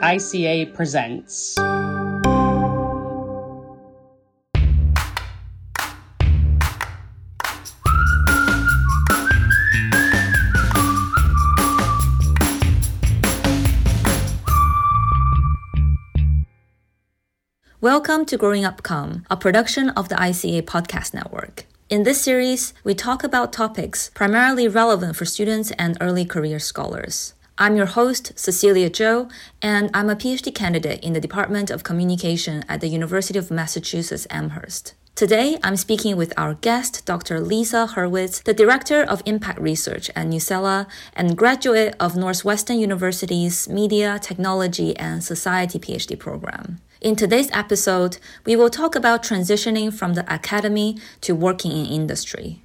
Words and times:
ICA 0.00 0.72
presents. 0.72 1.58
Welcome 17.82 18.24
to 18.24 18.38
Growing 18.38 18.64
Up 18.64 18.82
Comm, 18.82 19.26
a 19.30 19.36
production 19.36 19.90
of 19.90 20.08
the 20.08 20.14
ICA 20.14 20.62
Podcast 20.62 21.12
Network. 21.12 21.66
In 21.90 22.04
this 22.04 22.22
series, 22.22 22.72
we 22.84 22.94
talk 22.94 23.22
about 23.22 23.52
topics 23.52 24.10
primarily 24.14 24.66
relevant 24.66 25.16
for 25.16 25.26
students 25.26 25.72
and 25.72 25.98
early 26.00 26.24
career 26.24 26.58
scholars. 26.58 27.34
I'm 27.62 27.76
your 27.76 27.84
host, 27.84 28.32
Cecilia 28.36 28.88
Zhou, 28.88 29.30
and 29.60 29.90
I'm 29.92 30.08
a 30.08 30.16
PhD 30.16 30.54
candidate 30.54 31.04
in 31.04 31.12
the 31.12 31.20
Department 31.20 31.70
of 31.70 31.84
Communication 31.84 32.64
at 32.70 32.80
the 32.80 32.88
University 32.88 33.38
of 33.38 33.50
Massachusetts 33.50 34.26
Amherst. 34.30 34.94
Today, 35.14 35.58
I'm 35.62 35.76
speaking 35.76 36.16
with 36.16 36.32
our 36.38 36.54
guest, 36.54 37.04
Dr. 37.04 37.38
Lisa 37.38 37.86
Hurwitz, 37.94 38.42
the 38.44 38.54
Director 38.54 39.02
of 39.02 39.22
Impact 39.26 39.60
Research 39.60 40.08
at 40.16 40.28
Newsela 40.28 40.86
and 41.12 41.36
graduate 41.36 41.94
of 42.00 42.16
Northwestern 42.16 42.78
University's 42.78 43.68
Media, 43.68 44.18
Technology, 44.18 44.96
and 44.96 45.22
Society 45.22 45.78
PhD 45.78 46.18
program. 46.18 46.78
In 47.02 47.14
today's 47.14 47.50
episode, 47.52 48.16
we 48.46 48.56
will 48.56 48.70
talk 48.70 48.94
about 48.94 49.22
transitioning 49.22 49.92
from 49.92 50.14
the 50.14 50.24
academy 50.34 50.96
to 51.20 51.34
working 51.34 51.72
in 51.72 51.84
industry. 51.84 52.62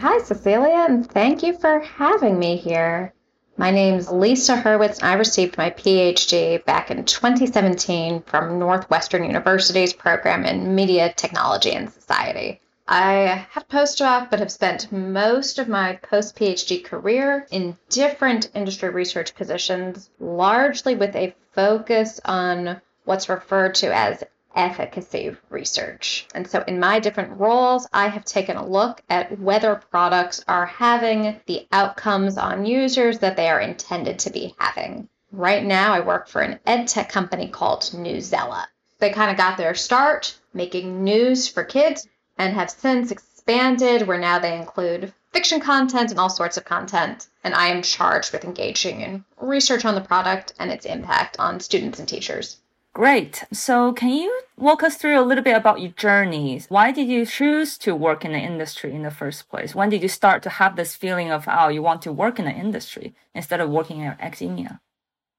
Hi, 0.00 0.22
Cecilia, 0.22 0.86
and 0.88 1.06
thank 1.06 1.42
you 1.42 1.52
for 1.58 1.80
having 1.80 2.38
me 2.38 2.56
here. 2.56 3.12
My 3.58 3.70
name's 3.70 4.10
Lisa 4.10 4.56
Hurwitz, 4.56 4.98
and 5.00 5.10
I 5.10 5.14
received 5.14 5.58
my 5.58 5.70
PhD 5.70 6.64
back 6.64 6.90
in 6.90 7.04
2017 7.04 8.22
from 8.22 8.58
Northwestern 8.58 9.24
University's 9.24 9.92
program 9.92 10.46
in 10.46 10.74
Media, 10.74 11.12
Technology, 11.12 11.72
and 11.72 11.92
Society. 11.92 12.62
I 12.88 13.46
had 13.50 13.64
a 13.64 13.72
postdoc, 13.72 14.30
but 14.30 14.40
have 14.40 14.50
spent 14.50 14.90
most 14.90 15.58
of 15.58 15.68
my 15.68 15.96
post 15.96 16.34
PhD 16.34 16.82
career 16.82 17.46
in 17.50 17.76
different 17.90 18.50
industry 18.54 18.88
research 18.88 19.34
positions, 19.34 20.08
largely 20.18 20.94
with 20.94 21.14
a 21.14 21.34
focus 21.52 22.20
on 22.24 22.80
what's 23.04 23.28
referred 23.28 23.74
to 23.76 23.94
as 23.94 24.24
efficacy 24.54 25.36
research. 25.50 26.26
And 26.34 26.48
so, 26.48 26.64
in 26.66 26.80
my 26.80 27.00
different 27.00 27.38
roles, 27.38 27.86
I 27.92 28.08
have 28.08 28.24
taken 28.24 28.56
a 28.56 28.66
look 28.66 29.02
at 29.08 29.38
whether 29.38 29.82
products 29.90 30.44
are 30.48 30.66
having 30.66 31.40
the 31.46 31.66
outcomes 31.72 32.38
on 32.38 32.66
users 32.66 33.18
that 33.20 33.36
they 33.36 33.48
are 33.48 33.60
intended 33.60 34.18
to 34.20 34.30
be 34.30 34.54
having. 34.58 35.08
Right 35.32 35.64
now, 35.64 35.94
I 35.94 36.00
work 36.00 36.28
for 36.28 36.42
an 36.42 36.60
ed 36.66 36.88
tech 36.88 37.08
company 37.08 37.48
called 37.48 37.82
Newsela. 37.82 38.66
They 38.98 39.10
kind 39.10 39.30
of 39.30 39.36
got 39.36 39.56
their 39.56 39.74
start 39.74 40.38
making 40.54 41.02
news 41.02 41.48
for 41.48 41.64
kids 41.64 42.06
and 42.38 42.54
have 42.54 42.70
since 42.70 43.10
expanded 43.10 44.06
where 44.06 44.18
now 44.18 44.38
they 44.38 44.56
include 44.56 45.12
fiction 45.32 45.60
content 45.60 46.10
and 46.10 46.20
all 46.20 46.28
sorts 46.28 46.56
of 46.56 46.64
content. 46.64 47.26
And 47.42 47.54
I 47.54 47.68
am 47.68 47.82
charged 47.82 48.32
with 48.32 48.44
engaging 48.44 49.00
in 49.00 49.24
research 49.40 49.84
on 49.84 49.94
the 49.94 50.00
product 50.00 50.52
and 50.58 50.70
its 50.70 50.86
impact 50.86 51.36
on 51.38 51.60
students 51.60 51.98
and 51.98 52.08
teachers. 52.08 52.58
Great. 52.94 53.44
So, 53.50 53.94
can 53.94 54.10
you 54.10 54.42
walk 54.58 54.82
us 54.82 54.96
through 54.96 55.18
a 55.18 55.24
little 55.24 55.42
bit 55.42 55.56
about 55.56 55.80
your 55.80 55.92
journeys? 55.92 56.66
Why 56.68 56.92
did 56.92 57.08
you 57.08 57.24
choose 57.24 57.78
to 57.78 57.96
work 57.96 58.22
in 58.22 58.32
the 58.32 58.38
industry 58.38 58.92
in 58.92 59.02
the 59.02 59.10
first 59.10 59.48
place? 59.48 59.74
When 59.74 59.88
did 59.88 60.02
you 60.02 60.08
start 60.08 60.42
to 60.42 60.50
have 60.50 60.76
this 60.76 60.94
feeling 60.94 61.30
of, 61.30 61.46
oh, 61.48 61.68
you 61.68 61.80
want 61.80 62.02
to 62.02 62.12
work 62.12 62.38
in 62.38 62.44
the 62.44 62.52
industry 62.52 63.14
instead 63.34 63.60
of 63.60 63.70
working 63.70 64.00
in 64.00 64.14
academia? 64.20 64.80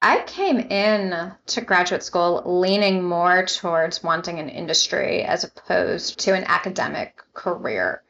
I 0.01 0.23
came 0.25 0.59
in 0.59 1.31
to 1.45 1.61
graduate 1.61 2.01
school 2.01 2.41
leaning 2.43 3.03
more 3.03 3.45
towards 3.45 4.03
wanting 4.03 4.39
an 4.39 4.49
industry 4.49 5.21
as 5.21 5.43
opposed 5.43 6.19
to 6.21 6.33
an 6.33 6.45
academic 6.47 7.21
career. 7.33 8.02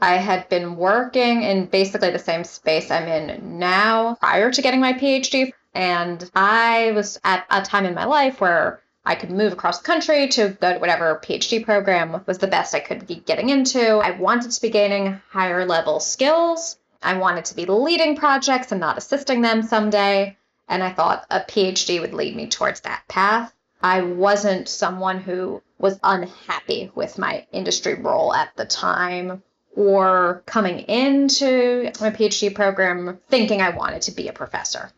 I 0.00 0.18
had 0.18 0.48
been 0.50 0.76
working 0.76 1.42
in 1.42 1.66
basically 1.66 2.10
the 2.10 2.18
same 2.18 2.44
space 2.44 2.90
I'm 2.90 3.08
in 3.08 3.58
now 3.58 4.16
prior 4.16 4.50
to 4.52 4.62
getting 4.62 4.80
my 4.80 4.92
PhD. 4.92 5.52
And 5.72 6.30
I 6.34 6.92
was 6.92 7.18
at 7.24 7.46
a 7.50 7.62
time 7.62 7.86
in 7.86 7.94
my 7.94 8.04
life 8.04 8.40
where 8.40 8.82
I 9.10 9.16
could 9.16 9.32
move 9.32 9.52
across 9.52 9.78
the 9.78 9.86
country 9.86 10.28
to 10.28 10.50
go 10.50 10.72
to 10.74 10.78
whatever 10.78 11.20
PhD 11.20 11.64
program 11.64 12.22
was 12.26 12.38
the 12.38 12.46
best 12.46 12.76
I 12.76 12.78
could 12.78 13.08
be 13.08 13.16
getting 13.16 13.48
into. 13.48 13.96
I 13.96 14.12
wanted 14.12 14.52
to 14.52 14.62
be 14.62 14.70
gaining 14.70 15.20
higher 15.30 15.66
level 15.66 15.98
skills. 15.98 16.78
I 17.02 17.14
wanted 17.14 17.46
to 17.46 17.56
be 17.56 17.66
leading 17.66 18.14
projects 18.14 18.70
and 18.70 18.80
not 18.80 18.98
assisting 18.98 19.42
them 19.42 19.64
someday. 19.64 20.36
And 20.68 20.80
I 20.80 20.92
thought 20.92 21.26
a 21.28 21.40
PhD 21.40 22.00
would 22.00 22.14
lead 22.14 22.36
me 22.36 22.46
towards 22.46 22.82
that 22.82 23.02
path. 23.08 23.52
I 23.82 24.02
wasn't 24.02 24.68
someone 24.68 25.18
who 25.18 25.60
was 25.76 25.98
unhappy 26.04 26.92
with 26.94 27.18
my 27.18 27.48
industry 27.50 27.94
role 27.94 28.32
at 28.32 28.54
the 28.54 28.64
time 28.64 29.42
or 29.74 30.44
coming 30.46 30.80
into 30.80 31.90
my 32.00 32.10
PhD 32.10 32.54
program 32.54 33.18
thinking 33.28 33.60
I 33.60 33.70
wanted 33.70 34.02
to 34.02 34.12
be 34.12 34.28
a 34.28 34.32
professor. 34.32 34.92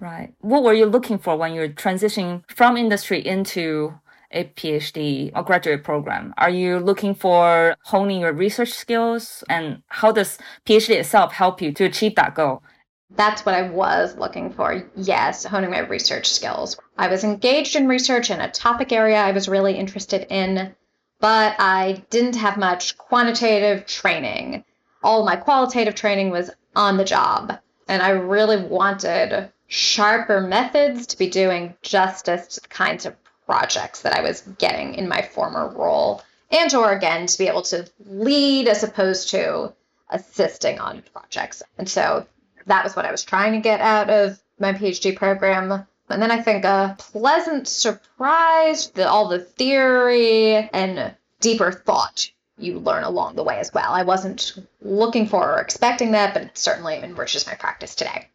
Right. 0.00 0.34
What 0.40 0.62
were 0.62 0.74
you 0.74 0.86
looking 0.86 1.18
for 1.18 1.36
when 1.36 1.54
you're 1.54 1.68
transitioning 1.68 2.42
from 2.48 2.76
industry 2.76 3.24
into 3.24 3.98
a 4.30 4.44
PhD 4.44 5.32
or 5.34 5.42
graduate 5.42 5.84
program? 5.84 6.34
Are 6.36 6.50
you 6.50 6.78
looking 6.78 7.14
for 7.14 7.76
honing 7.84 8.20
your 8.20 8.32
research 8.32 8.72
skills? 8.72 9.42
And 9.48 9.82
how 9.88 10.12
does 10.12 10.38
PhD 10.66 10.90
itself 10.90 11.32
help 11.32 11.62
you 11.62 11.72
to 11.72 11.84
achieve 11.84 12.14
that 12.16 12.34
goal? 12.34 12.62
That's 13.10 13.46
what 13.46 13.54
I 13.54 13.70
was 13.70 14.16
looking 14.16 14.52
for. 14.52 14.84
Yes, 14.96 15.44
honing 15.44 15.70
my 15.70 15.78
research 15.78 16.28
skills. 16.30 16.76
I 16.98 17.08
was 17.08 17.24
engaged 17.24 17.76
in 17.76 17.88
research 17.88 18.30
in 18.30 18.40
a 18.40 18.50
topic 18.50 18.92
area 18.92 19.16
I 19.16 19.30
was 19.30 19.48
really 19.48 19.74
interested 19.78 20.26
in, 20.28 20.74
but 21.20 21.54
I 21.58 22.04
didn't 22.10 22.36
have 22.36 22.58
much 22.58 22.98
quantitative 22.98 23.86
training. 23.86 24.64
All 25.02 25.24
my 25.24 25.36
qualitative 25.36 25.94
training 25.94 26.30
was 26.30 26.50
on 26.74 26.96
the 26.96 27.04
job. 27.04 27.58
And 27.88 28.02
I 28.02 28.10
really 28.10 28.62
wanted 28.62 29.50
sharper 29.66 30.40
methods 30.40 31.06
to 31.08 31.18
be 31.18 31.28
doing 31.28 31.74
justice 31.82 32.46
to 32.46 32.60
the 32.60 32.68
kinds 32.68 33.06
of 33.06 33.16
projects 33.46 34.02
that 34.02 34.14
I 34.14 34.22
was 34.22 34.42
getting 34.58 34.94
in 34.94 35.08
my 35.08 35.22
former 35.22 35.68
role, 35.68 36.22
and 36.50 36.72
or 36.74 36.92
again 36.92 37.26
to 37.26 37.38
be 37.38 37.48
able 37.48 37.62
to 37.62 37.88
lead 38.06 38.68
as 38.68 38.82
opposed 38.82 39.30
to 39.30 39.72
assisting 40.10 40.78
on 40.78 41.02
projects. 41.12 41.62
And 41.78 41.88
so 41.88 42.26
that 42.66 42.84
was 42.84 42.96
what 42.96 43.04
I 43.04 43.10
was 43.10 43.24
trying 43.24 43.52
to 43.52 43.60
get 43.60 43.80
out 43.80 44.10
of 44.10 44.40
my 44.58 44.72
PhD 44.72 45.16
program. 45.16 45.86
And 46.08 46.22
then 46.22 46.30
I 46.30 46.40
think 46.40 46.64
a 46.64 46.96
pleasant 46.98 47.66
surprise 47.66 48.90
that 48.90 49.08
all 49.08 49.28
the 49.28 49.40
theory 49.40 50.54
and 50.54 51.14
deeper 51.40 51.72
thought 51.72 52.30
you 52.58 52.78
learn 52.78 53.04
along 53.04 53.34
the 53.34 53.44
way 53.44 53.58
as 53.58 53.72
well. 53.74 53.92
I 53.92 54.04
wasn't 54.04 54.54
looking 54.80 55.26
for 55.26 55.54
or 55.54 55.60
expecting 55.60 56.12
that, 56.12 56.32
but 56.32 56.42
it 56.42 56.58
certainly 56.58 56.96
enriches 56.96 57.46
my 57.46 57.54
practice 57.54 57.94
today. 57.94 58.28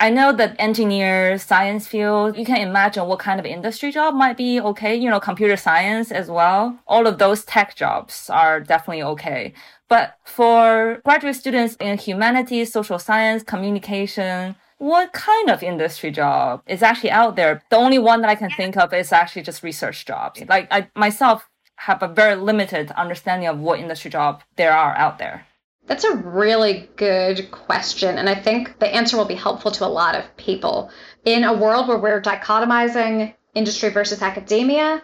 I 0.00 0.10
know 0.10 0.32
that 0.32 0.56
engineer 0.58 1.38
science 1.38 1.86
field, 1.86 2.36
you 2.36 2.44
can 2.44 2.58
imagine 2.58 3.06
what 3.06 3.20
kind 3.20 3.38
of 3.38 3.46
industry 3.46 3.92
job 3.92 4.14
might 4.14 4.36
be 4.36 4.60
okay. 4.60 4.94
You 4.94 5.08
know, 5.08 5.20
computer 5.20 5.56
science 5.56 6.10
as 6.10 6.28
well. 6.28 6.78
All 6.86 7.06
of 7.06 7.18
those 7.18 7.44
tech 7.44 7.74
jobs 7.76 8.28
are 8.28 8.60
definitely 8.60 9.02
okay. 9.02 9.54
But 9.88 10.16
for 10.24 11.00
graduate 11.04 11.36
students 11.36 11.76
in 11.76 11.96
humanities, 11.98 12.72
social 12.72 12.98
science, 12.98 13.42
communication, 13.42 14.56
what 14.78 15.12
kind 15.12 15.50
of 15.50 15.62
industry 15.62 16.10
job 16.10 16.62
is 16.66 16.82
actually 16.82 17.10
out 17.10 17.36
there? 17.36 17.62
The 17.70 17.76
only 17.76 17.98
one 17.98 18.20
that 18.22 18.30
I 18.30 18.34
can 18.34 18.50
think 18.50 18.76
of 18.76 18.92
is 18.92 19.12
actually 19.12 19.42
just 19.42 19.62
research 19.62 20.04
jobs. 20.04 20.42
Like 20.48 20.66
I 20.70 20.88
myself 20.94 21.48
have 21.76 22.02
a 22.02 22.08
very 22.08 22.36
limited 22.36 22.90
understanding 22.92 23.48
of 23.48 23.58
what 23.58 23.78
industry 23.78 24.10
job 24.10 24.42
there 24.56 24.72
are 24.72 24.96
out 24.96 25.18
there. 25.18 25.46
That's 25.86 26.04
a 26.04 26.16
really 26.16 26.88
good 26.96 27.50
question. 27.50 28.16
And 28.16 28.28
I 28.28 28.34
think 28.34 28.78
the 28.78 28.92
answer 28.92 29.16
will 29.16 29.26
be 29.26 29.34
helpful 29.34 29.70
to 29.72 29.84
a 29.84 29.86
lot 29.86 30.14
of 30.14 30.36
people. 30.36 30.90
In 31.24 31.44
a 31.44 31.52
world 31.52 31.88
where 31.88 31.98
we're 31.98 32.22
dichotomizing 32.22 33.34
industry 33.54 33.90
versus 33.90 34.22
academia, 34.22 35.02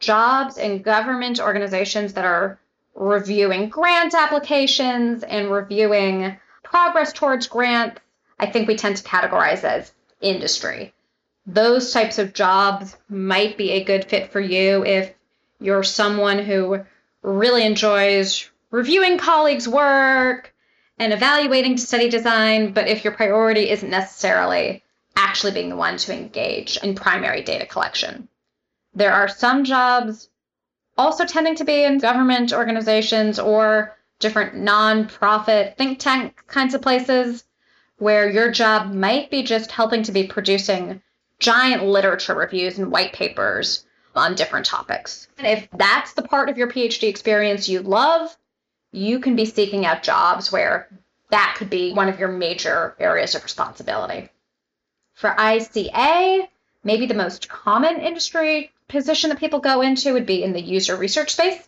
jobs 0.00 0.56
in 0.58 0.82
government 0.82 1.38
organizations 1.38 2.14
that 2.14 2.24
are 2.24 2.58
reviewing 2.94 3.68
grant 3.68 4.14
applications 4.14 5.22
and 5.22 5.50
reviewing 5.50 6.36
progress 6.62 7.12
towards 7.12 7.46
grants, 7.46 8.00
I 8.38 8.46
think 8.46 8.68
we 8.68 8.76
tend 8.76 8.96
to 8.96 9.04
categorize 9.04 9.64
as 9.64 9.92
industry. 10.20 10.94
Those 11.46 11.92
types 11.92 12.18
of 12.18 12.32
jobs 12.32 12.96
might 13.08 13.56
be 13.56 13.72
a 13.72 13.84
good 13.84 14.04
fit 14.04 14.32
for 14.32 14.40
you 14.40 14.84
if 14.84 15.12
you're 15.60 15.82
someone 15.82 16.38
who 16.38 16.84
really 17.22 17.64
enjoys 17.64 18.50
reviewing 18.72 19.18
colleagues' 19.18 19.68
work 19.68 20.52
and 20.98 21.12
evaluating 21.12 21.78
study 21.78 22.08
design, 22.08 22.72
but 22.72 22.88
if 22.88 23.04
your 23.04 23.12
priority 23.12 23.70
isn't 23.70 23.90
necessarily 23.90 24.82
actually 25.14 25.52
being 25.52 25.68
the 25.68 25.76
one 25.76 25.98
to 25.98 26.12
engage 26.12 26.78
in 26.78 26.94
primary 26.94 27.42
data 27.42 27.66
collection. 27.66 28.28
There 28.94 29.12
are 29.12 29.28
some 29.28 29.64
jobs 29.64 30.28
also 30.98 31.24
tending 31.24 31.54
to 31.56 31.64
be 31.64 31.84
in 31.84 31.98
government 31.98 32.52
organizations 32.52 33.38
or 33.38 33.96
different 34.18 34.54
nonprofit 34.54 35.76
think 35.76 35.98
tank 35.98 36.42
kinds 36.46 36.74
of 36.74 36.82
places 36.82 37.44
where 37.98 38.28
your 38.28 38.50
job 38.50 38.92
might 38.92 39.30
be 39.30 39.42
just 39.42 39.70
helping 39.70 40.02
to 40.04 40.12
be 40.12 40.26
producing 40.26 41.02
giant 41.38 41.84
literature 41.84 42.34
reviews 42.34 42.78
and 42.78 42.90
white 42.90 43.12
papers 43.12 43.84
on 44.14 44.34
different 44.34 44.66
topics. 44.66 45.28
And 45.38 45.46
if 45.46 45.68
that's 45.76 46.12
the 46.12 46.22
part 46.22 46.48
of 46.48 46.58
your 46.58 46.68
PhD 46.68 47.08
experience 47.08 47.68
you 47.68 47.80
love, 47.80 48.36
you 48.92 49.18
can 49.18 49.34
be 49.34 49.46
seeking 49.46 49.84
out 49.86 50.02
jobs 50.02 50.52
where 50.52 50.88
that 51.30 51.54
could 51.58 51.70
be 51.70 51.92
one 51.92 52.08
of 52.08 52.20
your 52.20 52.28
major 52.28 52.94
areas 52.98 53.34
of 53.34 53.42
responsibility. 53.42 54.28
For 55.14 55.30
ICA, 55.30 56.46
maybe 56.84 57.06
the 57.06 57.14
most 57.14 57.48
common 57.48 58.00
industry 58.00 58.70
position 58.88 59.30
that 59.30 59.40
people 59.40 59.60
go 59.60 59.80
into 59.80 60.12
would 60.12 60.26
be 60.26 60.42
in 60.42 60.52
the 60.52 60.60
user 60.60 60.94
research 60.94 61.32
space, 61.32 61.66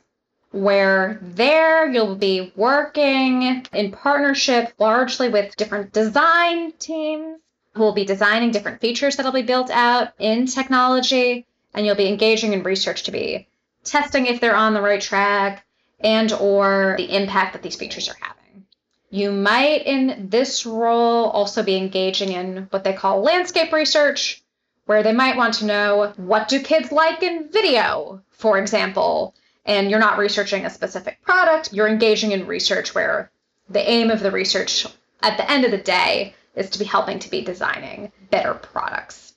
where 0.51 1.19
there 1.23 1.91
you'll 1.91 2.15
be 2.15 2.53
working 2.55 3.65
in 3.73 3.91
partnership 3.93 4.75
largely 4.79 5.31
with 5.31 5.57
different 5.57 5.93
design 5.93 6.73
teams 6.73 7.41
who 7.75 7.83
will 7.83 7.93
be 7.93 8.05
designing 8.05 8.51
different 8.51 8.81
features 8.81 9.17
that'll 9.17 9.33
be 9.33 9.43
built 9.43 9.71
out 9.71 10.13
in 10.19 10.47
technology, 10.47 11.47
and 11.73 11.87
you'll 11.87 11.97
be 11.97 12.09
engaging 12.09 12.53
in 12.53 12.63
research 12.63 13.05
to 13.05 13.11
be 13.11 13.49
testing 13.83 14.27
if 14.27 14.41
they're 14.41 14.55
on 14.55 14.75
the 14.75 14.83
right 14.83 15.01
track 15.01 15.64
and 16.05 16.33
or 16.35 16.95
the 16.99 17.17
impact 17.17 17.55
that 17.55 17.63
these 17.63 17.77
features 17.77 18.09
are 18.09 18.17
having. 18.21 18.67
You 19.11 19.33
might, 19.33 19.87
in 19.87 20.29
this 20.29 20.67
role, 20.67 21.31
also 21.31 21.63
be 21.63 21.77
engaging 21.77 22.33
in 22.33 22.67
what 22.71 22.85
they 22.85 22.93
call 22.93 23.23
landscape 23.23 23.73
research, 23.73 24.43
where 24.87 25.03
they 25.03 25.13
might 25.13 25.37
want 25.37 25.55
to 25.55 25.65
know 25.65 26.13
what 26.17 26.49
do 26.49 26.61
kids 26.61 26.93
like 26.93 27.23
in 27.23 27.49
video, 27.49 28.23
for 28.31 28.59
example, 28.59 29.35
and 29.65 29.91
you're 29.91 29.99
not 29.99 30.19
researching 30.19 30.67
a 30.67 30.71
specific 30.71 31.23
product, 31.23 31.73
you're 31.73 31.89
engaging 31.89 32.33
in 32.33 32.47
research 32.47 32.95
where 32.95 33.31
the 33.71 33.89
aim 33.89 34.11
of 34.11 34.21
the 34.21 34.31
research 34.31 34.87
at 35.23 35.39
the 35.39 35.51
end 35.51 35.65
of 35.65 35.71
the 35.71 35.79
day 35.79 36.35
is 36.55 36.69
to 36.71 36.79
be 36.79 36.85
helping 36.85 37.19
to 37.21 37.31
be 37.31 37.41
designing 37.41 38.13
better 38.31 38.53
products. 38.53 39.33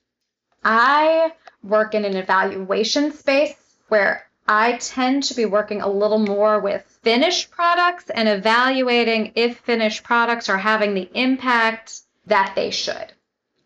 I 0.63 1.31
work 1.63 1.93
in 1.95 2.03
an 2.03 2.17
evaluation 2.17 3.13
space 3.13 3.55
where 3.87 4.26
I 4.47 4.77
tend 4.77 5.23
to 5.23 5.33
be 5.33 5.45
working 5.45 5.81
a 5.81 5.89
little 5.89 6.19
more 6.19 6.59
with 6.59 6.83
finished 7.01 7.51
products 7.51 8.09
and 8.09 8.29
evaluating 8.29 9.33
if 9.35 9.57
finished 9.59 10.03
products 10.03 10.47
are 10.47 10.57
having 10.57 10.93
the 10.93 11.09
impact 11.13 12.01
that 12.27 12.53
they 12.55 12.71
should. 12.71 13.11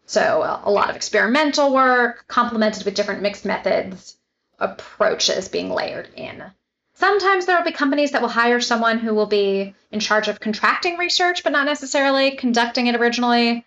So, 0.07 0.41
uh, 0.41 0.61
a 0.63 0.71
lot 0.71 0.89
of 0.89 0.95
experimental 0.95 1.71
work, 1.71 2.25
complemented 2.27 2.83
with 2.83 2.95
different 2.95 3.21
mixed 3.21 3.45
methods 3.45 4.17
approaches 4.59 5.49
being 5.49 5.69
layered 5.69 6.09
in. 6.15 6.43
Sometimes 6.95 7.45
there 7.45 7.57
will 7.57 7.63
be 7.63 7.71
companies 7.71 8.11
that 8.11 8.21
will 8.21 8.29
hire 8.29 8.59
someone 8.59 8.99
who 8.99 9.13
will 9.13 9.25
be 9.25 9.73
in 9.91 9.99
charge 9.99 10.27
of 10.27 10.39
contracting 10.39 10.97
research, 10.97 11.43
but 11.43 11.51
not 11.51 11.65
necessarily 11.65 12.31
conducting 12.31 12.87
it 12.87 12.95
originally. 12.95 13.65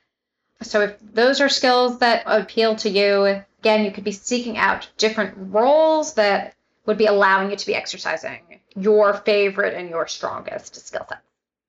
So, 0.63 0.83
if 0.83 0.97
those 1.01 1.41
are 1.41 1.49
skills 1.49 1.99
that 2.01 2.25
appeal 2.27 2.77
to 2.77 2.91
you, 2.91 3.43
again, 3.61 3.85
you 3.85 3.91
could 3.93 4.05
be 4.05 4.13
seeking 4.13 4.57
out 4.57 4.89
different 4.99 5.35
roles 5.37 6.15
that 6.15 6.55
would 6.87 6.99
be 6.99 7.07
allowing 7.07 7.51
you 7.51 7.57
to 7.57 7.67
be 7.67 7.75
exercising 7.75 8.61
your 8.77 9.15
favorite 9.15 9.75
and 9.75 9.89
your 9.89 10.07
strongest 10.07 10.87
skill 10.87 11.07
set. 11.09 11.19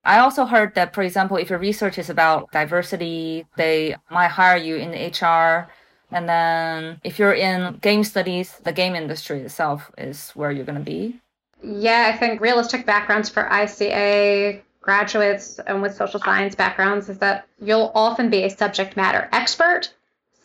I 0.03 0.19
also 0.19 0.45
heard 0.45 0.75
that, 0.75 0.93
for 0.93 1.01
example, 1.01 1.37
if 1.37 1.49
your 1.49 1.59
research 1.59 1.97
is 1.97 2.09
about 2.09 2.51
diversity, 2.51 3.45
they 3.57 3.95
might 4.11 4.27
hire 4.27 4.57
you 4.57 4.75
in 4.75 4.91
the 4.91 5.07
HR. 5.07 5.67
And 6.11 6.29
then 6.29 7.01
if 7.03 7.17
you're 7.17 7.33
in 7.33 7.79
game 7.81 8.03
studies, 8.03 8.59
the 8.63 8.71
game 8.71 8.93
industry 8.93 9.41
itself 9.41 9.91
is 9.97 10.29
where 10.31 10.51
you're 10.51 10.65
going 10.65 10.77
to 10.77 10.83
be. 10.83 11.19
Yeah, 11.63 12.11
I 12.13 12.17
think 12.17 12.39
realistic 12.39 12.85
backgrounds 12.85 13.29
for 13.29 13.43
ICA 13.45 14.61
graduates 14.81 15.57
and 15.65 15.81
with 15.81 15.95
social 15.95 16.19
science 16.19 16.53
backgrounds 16.53 17.09
is 17.09 17.17
that 17.17 17.47
you'll 17.59 17.91
often 17.95 18.29
be 18.29 18.43
a 18.43 18.49
subject 18.49 18.95
matter 18.95 19.27
expert, 19.31 19.91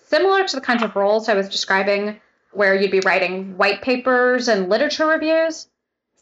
similar 0.07 0.49
to 0.49 0.57
the 0.57 0.63
kinds 0.63 0.83
of 0.83 0.97
roles 0.97 1.29
I 1.29 1.35
was 1.35 1.51
describing 1.51 2.19
where 2.53 2.75
you'd 2.75 2.91
be 2.91 3.01
writing 3.01 3.57
white 3.57 3.83
papers 3.83 4.49
and 4.49 4.69
literature 4.69 5.07
reviews. 5.07 5.69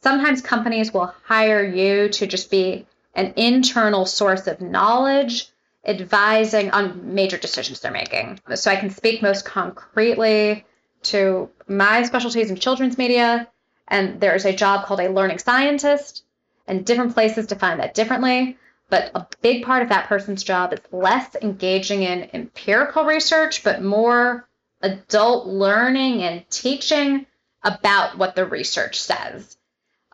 Sometimes 0.03 0.41
companies 0.41 0.93
will 0.93 1.13
hire 1.25 1.65
you 1.65 2.09
to 2.11 2.27
just 2.27 2.51
be 2.51 2.87
an 3.15 3.33
internal 3.37 4.07
source 4.07 4.47
of 4.47 4.61
knowledge, 4.61 5.49
advising 5.85 6.71
on 6.71 7.15
major 7.15 7.37
decisions 7.37 7.81
they're 7.81 7.91
making. 7.91 8.41
So 8.55 8.71
I 8.71 8.77
can 8.77 8.91
speak 8.91 9.23
most 9.23 9.45
concretely 9.45 10.65
to 11.05 11.49
my 11.67 12.03
specialties 12.03 12.51
in 12.51 12.57
children's 12.57 12.99
media, 12.99 13.49
and 13.87 14.21
there's 14.21 14.45
a 14.45 14.53
job 14.53 14.85
called 14.85 15.01
a 15.01 15.09
learning 15.09 15.39
scientist, 15.39 16.25
and 16.67 16.85
different 16.85 17.15
places 17.15 17.47
define 17.47 17.79
that 17.79 17.95
differently. 17.95 18.59
But 18.91 19.11
a 19.15 19.27
big 19.43 19.65
part 19.65 19.83
of 19.83 19.91
that 19.91 20.07
person's 20.07 20.43
job 20.43 20.73
is 20.73 20.81
less 20.93 21.37
engaging 21.43 22.03
in 22.03 22.31
empirical 22.33 23.05
research, 23.05 23.63
but 23.63 23.83
more 23.83 24.48
adult 24.81 25.47
learning 25.47 26.23
and 26.23 26.49
teaching 26.51 27.27
about 27.63 28.17
what 28.17 28.37
the 28.37 28.45
research 28.45 29.01
says 29.01 29.57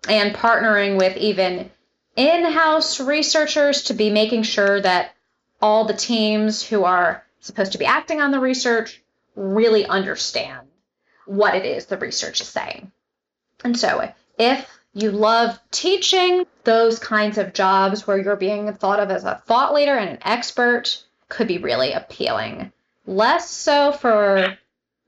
and 0.08 0.34
partnering 0.34 0.98
with 0.98 1.16
even 1.16 1.70
in 2.16 2.44
house 2.44 3.00
researchers 3.00 3.84
to 3.84 3.94
be 3.94 4.10
making 4.10 4.42
sure 4.42 4.80
that 4.80 5.14
all 5.60 5.84
the 5.84 5.94
teams 5.94 6.62
who 6.62 6.84
are 6.84 7.24
supposed 7.40 7.72
to 7.72 7.78
be 7.78 7.84
acting 7.84 8.20
on 8.20 8.30
the 8.30 8.40
research 8.40 9.02
really 9.34 9.86
understand 9.86 10.66
what 11.26 11.54
it 11.54 11.64
is 11.64 11.86
the 11.86 11.98
research 11.98 12.40
is 12.40 12.48
saying. 12.48 12.90
And 13.64 13.78
so, 13.78 14.12
if 14.38 14.68
you 14.92 15.10
love 15.10 15.58
teaching, 15.70 16.44
those 16.64 16.98
kinds 16.98 17.38
of 17.38 17.54
jobs 17.54 18.06
where 18.06 18.18
you're 18.18 18.36
being 18.36 18.72
thought 18.74 19.00
of 19.00 19.10
as 19.10 19.24
a 19.24 19.42
thought 19.46 19.74
leader 19.74 19.96
and 19.96 20.10
an 20.10 20.18
expert 20.22 21.02
could 21.28 21.48
be 21.48 21.58
really 21.58 21.92
appealing. 21.92 22.72
Less 23.06 23.50
so 23.50 23.92
for 23.92 24.58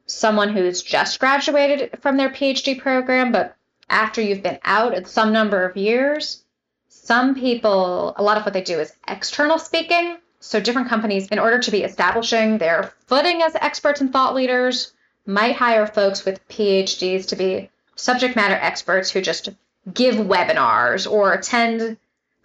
someone 0.06 0.50
who's 0.50 0.82
just 0.82 1.19
graduated 1.19 1.98
from 2.00 2.16
their 2.16 2.31
PhD 2.31 2.78
program, 2.78 3.32
but 3.32 3.56
after 3.88 4.20
you've 4.20 4.43
been 4.43 4.58
out 4.64 4.94
at 4.94 5.08
some 5.08 5.32
number 5.32 5.64
of 5.64 5.76
years, 5.76 6.44
some 6.88 7.34
people, 7.34 8.14
a 8.16 8.22
lot 8.22 8.37
of 8.37 8.44
what 8.44 8.52
they 8.52 8.62
do 8.62 8.78
is 8.81 8.93
external 9.06 9.58
speaking. 9.58 10.19
So, 10.40 10.60
different 10.60 10.88
companies, 10.88 11.28
in 11.28 11.38
order 11.38 11.58
to 11.58 11.70
be 11.70 11.82
establishing 11.82 12.58
their 12.58 12.93
footing 13.06 13.43
as 13.43 13.54
experts 13.54 14.00
and 14.00 14.12
thought 14.12 14.34
leaders, 14.34 14.92
might 15.25 15.56
hire 15.56 15.87
folks 15.87 16.25
with 16.25 16.46
PhDs 16.49 17.26
to 17.28 17.37
be 17.37 17.70
subject 17.96 18.37
matter 18.37 18.54
experts 18.54 19.10
who 19.10 19.20
just 19.20 19.49
give 19.92 20.16
webinars 20.16 21.10
or 21.10 21.32
attend 21.32 21.96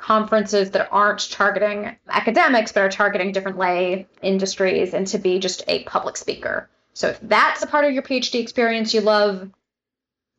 conferences 0.01 0.71
that 0.71 0.89
aren't 0.91 1.29
targeting 1.31 1.95
academics 2.09 2.71
but 2.71 2.81
are 2.81 2.89
targeting 2.89 3.31
different 3.31 3.57
lay 3.57 4.07
industries 4.21 4.93
and 4.93 5.07
to 5.07 5.19
be 5.19 5.39
just 5.39 5.63
a 5.67 5.83
public 5.83 6.17
speaker. 6.17 6.67
So 6.93 7.09
if 7.09 7.19
that's 7.21 7.63
a 7.63 7.67
part 7.67 7.85
of 7.85 7.93
your 7.93 8.03
PhD 8.03 8.41
experience 8.41 8.93
you 8.93 9.01
love, 9.01 9.49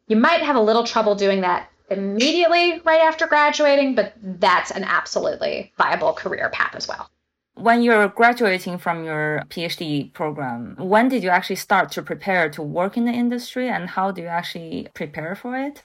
you 0.08 0.16
might 0.16 0.42
have 0.42 0.56
a 0.56 0.60
little 0.60 0.84
trouble 0.84 1.14
doing 1.14 1.42
that 1.42 1.70
immediately 1.88 2.80
right 2.84 3.02
after 3.02 3.26
graduating, 3.26 3.94
but 3.94 4.12
that's 4.20 4.70
an 4.70 4.84
absolutely 4.84 5.72
viable 5.78 6.12
career 6.12 6.50
path 6.52 6.74
as 6.74 6.88
well. 6.88 7.08
When 7.54 7.82
you're 7.82 8.08
graduating 8.08 8.78
from 8.78 9.04
your 9.04 9.44
PhD 9.48 10.12
program, 10.12 10.74
when 10.78 11.08
did 11.08 11.22
you 11.22 11.28
actually 11.28 11.56
start 11.56 11.92
to 11.92 12.02
prepare 12.02 12.48
to 12.50 12.62
work 12.62 12.96
in 12.96 13.04
the 13.04 13.12
industry 13.12 13.68
and 13.68 13.90
how 13.90 14.10
do 14.10 14.22
you 14.22 14.28
actually 14.28 14.88
prepare 14.94 15.34
for 15.36 15.56
it? 15.56 15.84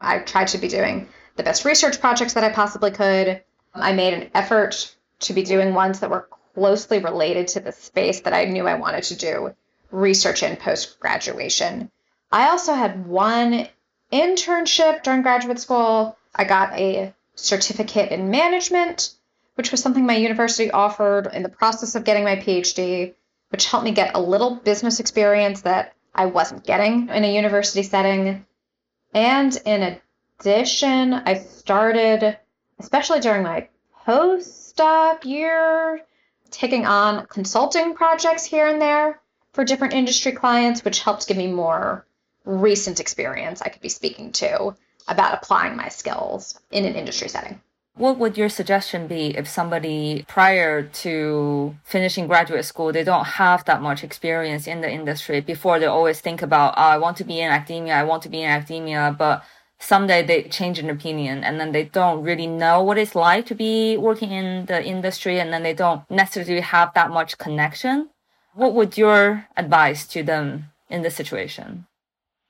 I 0.00 0.18
tried 0.18 0.48
to 0.48 0.58
be 0.58 0.68
doing 0.68 1.08
the 1.36 1.42
best 1.42 1.64
research 1.64 2.00
projects 2.00 2.34
that 2.34 2.44
I 2.44 2.50
possibly 2.50 2.90
could. 2.90 3.42
I 3.74 3.92
made 3.92 4.14
an 4.14 4.30
effort 4.34 4.94
to 5.20 5.32
be 5.32 5.42
doing 5.42 5.74
ones 5.74 6.00
that 6.00 6.10
were 6.10 6.28
closely 6.54 6.98
related 6.98 7.48
to 7.48 7.60
the 7.60 7.72
space 7.72 8.20
that 8.20 8.32
I 8.32 8.46
knew 8.46 8.66
I 8.66 8.74
wanted 8.74 9.04
to 9.04 9.16
do 9.16 9.54
research 9.90 10.42
in 10.42 10.56
post 10.56 10.98
graduation. 10.98 11.90
I 12.32 12.48
also 12.48 12.74
had 12.74 13.06
one 13.06 13.68
internship 14.12 15.02
during 15.02 15.22
graduate 15.22 15.60
school. 15.60 16.16
I 16.34 16.44
got 16.44 16.78
a 16.78 17.14
certificate 17.34 18.10
in 18.10 18.30
management, 18.30 19.14
which 19.54 19.70
was 19.70 19.82
something 19.82 20.06
my 20.06 20.16
university 20.16 20.70
offered 20.70 21.28
in 21.32 21.42
the 21.42 21.48
process 21.48 21.94
of 21.94 22.04
getting 22.04 22.24
my 22.24 22.36
PhD, 22.36 23.14
which 23.50 23.66
helped 23.66 23.84
me 23.84 23.92
get 23.92 24.14
a 24.14 24.20
little 24.20 24.56
business 24.56 25.00
experience 25.00 25.62
that 25.62 25.94
I 26.14 26.26
wasn't 26.26 26.64
getting 26.64 27.08
in 27.08 27.24
a 27.24 27.34
university 27.34 27.82
setting. 27.82 28.46
And 29.12 29.56
in 29.64 30.00
addition, 30.40 31.14
I 31.14 31.34
started, 31.34 32.38
especially 32.78 33.20
during 33.20 33.42
my 33.42 33.68
postdoc 34.06 35.24
year, 35.24 36.00
taking 36.50 36.86
on 36.86 37.26
consulting 37.26 37.94
projects 37.94 38.44
here 38.44 38.66
and 38.66 38.80
there 38.80 39.20
for 39.52 39.64
different 39.64 39.94
industry 39.94 40.32
clients, 40.32 40.84
which 40.84 41.00
helped 41.00 41.26
give 41.26 41.36
me 41.36 41.46
more 41.46 42.06
recent 42.44 43.00
experience 43.00 43.60
I 43.60 43.68
could 43.68 43.82
be 43.82 43.88
speaking 43.88 44.32
to 44.32 44.74
about 45.08 45.34
applying 45.34 45.76
my 45.76 45.88
skills 45.88 46.58
in 46.70 46.84
an 46.84 46.94
industry 46.94 47.28
setting. 47.28 47.60
What 47.94 48.18
would 48.18 48.36
your 48.36 48.50
suggestion 48.50 49.06
be 49.06 49.36
if 49.36 49.48
somebody 49.48 50.26
prior 50.28 50.82
to 50.82 51.74
finishing 51.82 52.26
graduate 52.26 52.66
school, 52.66 52.92
they 52.92 53.04
don't 53.04 53.24
have 53.24 53.64
that 53.64 53.80
much 53.80 54.04
experience 54.04 54.66
in 54.66 54.82
the 54.82 54.90
industry 54.90 55.40
before 55.40 55.78
they 55.78 55.86
always 55.86 56.20
think 56.20 56.42
about, 56.42 56.74
oh, 56.76 56.82
I 56.82 56.98
want 56.98 57.16
to 57.16 57.24
be 57.24 57.40
in 57.40 57.50
academia, 57.50 57.94
I 57.94 58.04
want 58.04 58.22
to 58.24 58.28
be 58.28 58.42
in 58.42 58.50
academia, 58.50 59.16
but 59.18 59.42
someday 59.78 60.24
they 60.24 60.42
change 60.44 60.78
an 60.78 60.90
opinion 60.90 61.44
and 61.44 61.60
then 61.60 61.72
they 61.72 61.84
don't 61.84 62.22
really 62.22 62.46
know 62.46 62.82
what 62.82 62.98
it's 62.98 63.14
like 63.14 63.46
to 63.46 63.54
be 63.54 63.96
working 63.96 64.32
in 64.32 64.66
the 64.66 64.82
industry 64.84 65.38
and 65.38 65.52
then 65.52 65.62
they 65.62 65.74
don't 65.74 66.08
necessarily 66.10 66.62
have 66.62 66.92
that 66.94 67.10
much 67.10 67.38
connection 67.38 68.08
What 68.56 68.72
would 68.72 68.96
your 68.96 69.46
advice 69.54 70.06
to 70.08 70.22
them 70.22 70.72
in 70.88 71.02
this 71.02 71.14
situation? 71.14 71.84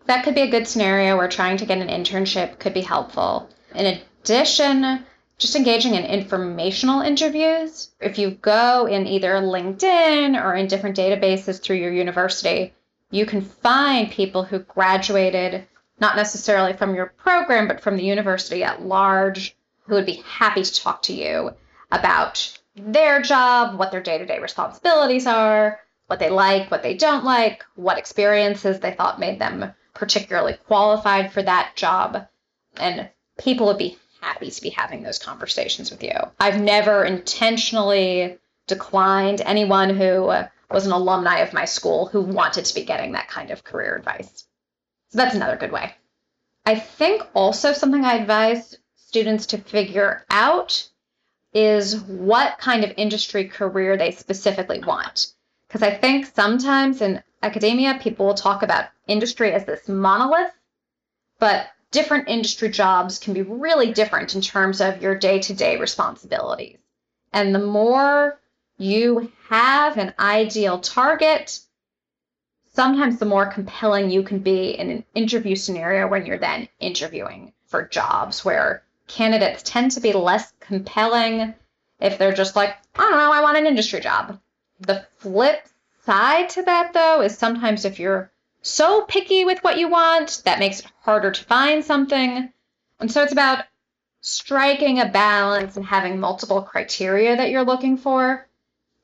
That 0.05 0.23
could 0.23 0.37
be 0.37 0.43
a 0.43 0.51
good 0.51 0.69
scenario 0.69 1.17
where 1.17 1.27
trying 1.27 1.57
to 1.57 1.67
get 1.67 1.79
an 1.79 1.89
internship 1.89 2.61
could 2.61 2.73
be 2.73 2.81
helpful. 2.81 3.51
In 3.75 3.87
addition, 3.87 5.05
just 5.39 5.57
engaging 5.57 5.97
in 5.97 6.05
informational 6.05 7.01
interviews. 7.01 7.91
If 8.01 8.21
you 8.21 8.31
go 8.31 8.87
in 8.87 9.09
either 9.09 9.33
LinkedIn 9.33 10.41
or 10.41 10.55
in 10.55 10.69
different 10.69 10.97
databases 10.97 11.61
through 11.61 11.77
your 11.77 11.93
university, 11.93 12.73
you 13.11 13.27
can 13.27 13.41
find 13.41 14.09
people 14.09 14.45
who 14.45 14.61
graduated 14.61 15.67
not 15.99 16.17
necessarily 16.17 16.73
from 16.73 16.95
your 16.95 17.07
program, 17.07 17.69
but 17.69 17.81
from 17.81 17.97
the 17.97 18.05
university 18.05 18.63
at 18.63 18.83
large, 18.83 19.57
who 19.87 19.95
would 19.95 20.07
be 20.07 20.23
happy 20.27 20.63
to 20.63 20.75
talk 20.75 21.03
to 21.03 21.13
you 21.13 21.51
about 21.91 22.59
their 22.75 23.23
job, 23.23 23.79
what 23.79 23.91
their 23.91 24.03
day 24.03 24.19
to 24.19 24.27
day 24.27 24.39
responsibilities 24.39 25.27
are, 25.27 25.81
what 26.07 26.19
they 26.19 26.31
like, 26.31 26.71
what 26.71 26.83
they 26.83 26.95
don't 26.95 27.25
like, 27.25 27.65
what 27.75 27.99
experiences 27.99 28.81
they 28.81 28.93
thought 28.93 29.21
made 29.21 29.39
them 29.39 29.73
particularly 29.95 30.55
qualified 30.67 31.33
for 31.33 31.43
that 31.43 31.75
job. 31.75 32.27
And 32.77 33.09
people 33.39 33.67
would 33.67 33.79
be 33.79 33.99
happy 34.21 34.51
to 34.51 34.63
be 34.63 34.71
having 34.71 35.03
those 35.03 35.19
conversations 35.19 35.91
with 35.91 36.03
you. 36.03 36.17
I've 36.39 36.61
never 36.61 37.05
intentionally 37.05 38.39
declined 38.67 39.41
anyone 39.41 39.91
who 39.91 40.33
was 40.71 40.87
an 40.87 40.93
alumni 40.93 41.39
of 41.39 41.53
my 41.53 41.65
school 41.65 42.07
who 42.07 42.21
wanted 42.21 42.65
to 42.67 42.75
be 42.75 42.85
getting 42.85 43.13
that 43.13 43.29
kind 43.29 43.51
of 43.51 43.65
career 43.65 43.97
advice. 43.97 44.46
So 45.17 45.23
that's 45.23 45.35
another 45.35 45.57
good 45.57 45.73
way. 45.73 45.95
I 46.67 46.75
think 46.75 47.27
also 47.33 47.73
something 47.73 48.05
I 48.05 48.17
advise 48.17 48.77
students 48.97 49.47
to 49.47 49.57
figure 49.57 50.27
out 50.29 50.91
is 51.55 51.97
what 52.03 52.59
kind 52.59 52.85
of 52.85 52.93
industry 52.99 53.49
career 53.49 53.97
they 53.97 54.11
specifically 54.11 54.81
want. 54.81 55.29
Because 55.67 55.83
I 55.83 55.95
think 55.95 56.27
sometimes 56.27 57.01
in 57.01 57.23
academia, 57.43 57.99
people 57.99 58.27
will 58.27 58.35
talk 58.35 58.63
about 58.63 58.91
industry 59.07 59.53
as 59.55 59.65
this 59.65 59.89
monolith, 59.89 60.53
but 61.39 61.69
different 61.93 62.29
industry 62.29 62.69
jobs 62.69 63.19
can 63.19 63.33
be 63.33 63.41
really 63.41 63.95
different 63.95 64.35
in 64.35 64.43
terms 64.43 64.83
of 64.83 65.01
your 65.01 65.15
day 65.15 65.39
to 65.39 65.55
day 65.55 65.79
responsibilities. 65.79 66.77
And 67.33 67.55
the 67.55 67.67
more 67.67 68.39
you 68.77 69.33
have 69.49 69.97
an 69.97 70.13
ideal 70.19 70.79
target, 70.79 71.59
sometimes 72.77 73.19
the 73.19 73.25
more 73.25 73.47
compelling 73.47 74.11
you 74.11 74.23
can 74.23 74.39
be 74.39 74.71
in 74.73 74.91
an 74.91 75.05
interview 75.15 75.57
scenario 75.57 76.07
when 76.07 76.27
you're 76.27 76.39
then 76.39 76.69
interviewing 76.79 77.55
for 77.65 77.89
jobs 77.89 78.45
where 78.45 78.83
candidates 79.09 79.63
tend 79.63 79.91
to 79.91 80.01
be 80.01 80.13
less 80.13 80.53
compelling 80.61 81.55
if 82.01 82.19
they're 82.19 82.35
just 82.35 82.55
like, 82.55 82.77
I 82.95 83.01
don't 83.01 83.13
know, 83.13 83.33
I 83.33 83.41
want 83.41 83.57
an 83.57 83.67
industry 83.67 84.01
job. 84.01 84.39
The 84.81 85.07
flip 85.17 85.67
side 86.05 86.51
to 86.51 86.63
that, 86.65 86.93
though, 86.93 87.23
is 87.23 87.39
sometimes 87.39 87.87
if 87.87 87.99
you're 87.99 88.31
so 88.61 89.07
picky 89.07 89.47
with 89.47 89.65
what 89.65 89.79
you 89.79 89.89
want, 89.89 90.43
that 90.45 90.59
makes 90.59 90.81
it 90.81 90.87
harder 91.01 91.31
to 91.31 91.45
find 91.45 91.83
something. 91.83 92.53
And 93.01 93.11
so 93.11 93.23
it's 93.23 93.33
about 93.33 93.65
striking 94.21 95.01
a 95.01 95.09
balance 95.09 95.79
and 95.79 95.87
having 95.87 96.21
multiple 96.21 96.61
criteria 96.61 97.37
that 97.37 97.49
you're 97.49 97.65
looking 97.65 97.97
for, 97.97 98.47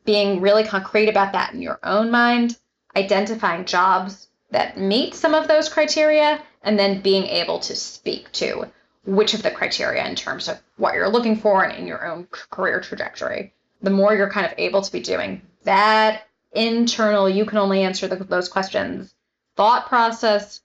being 0.04 0.42
really 0.42 0.64
concrete 0.64 1.08
about 1.08 1.32
that 1.32 1.54
in 1.54 1.62
your 1.62 1.78
own 1.82 2.10
mind, 2.10 2.58
identifying 2.96 3.64
jobs 3.64 4.28
that 4.50 4.78
meet 4.78 5.14
some 5.14 5.34
of 5.34 5.48
those 5.48 5.68
criteria, 5.68 6.42
and 6.62 6.78
then 6.78 7.00
being 7.00 7.24
able 7.26 7.58
to 7.58 7.74
speak 7.74 8.30
to 8.32 8.66
which 9.04 9.34
of 9.34 9.42
the 9.42 9.50
criteria 9.50 10.06
in 10.06 10.14
terms 10.14 10.48
of 10.48 10.60
what 10.76 10.94
you're 10.94 11.08
looking 11.08 11.36
for 11.36 11.64
and 11.64 11.76
in 11.76 11.86
your 11.86 12.06
own 12.06 12.26
career 12.50 12.80
trajectory. 12.80 13.52
The 13.82 13.90
more 13.90 14.14
you're 14.14 14.30
kind 14.30 14.46
of 14.46 14.52
able 14.58 14.82
to 14.82 14.92
be 14.92 15.00
doing 15.00 15.42
that 15.64 16.22
internal, 16.52 17.28
you 17.28 17.44
can 17.44 17.58
only 17.58 17.82
answer 17.82 18.06
the, 18.06 18.16
those 18.16 18.48
questions 18.48 19.14
thought 19.56 19.88
process, 19.88 20.60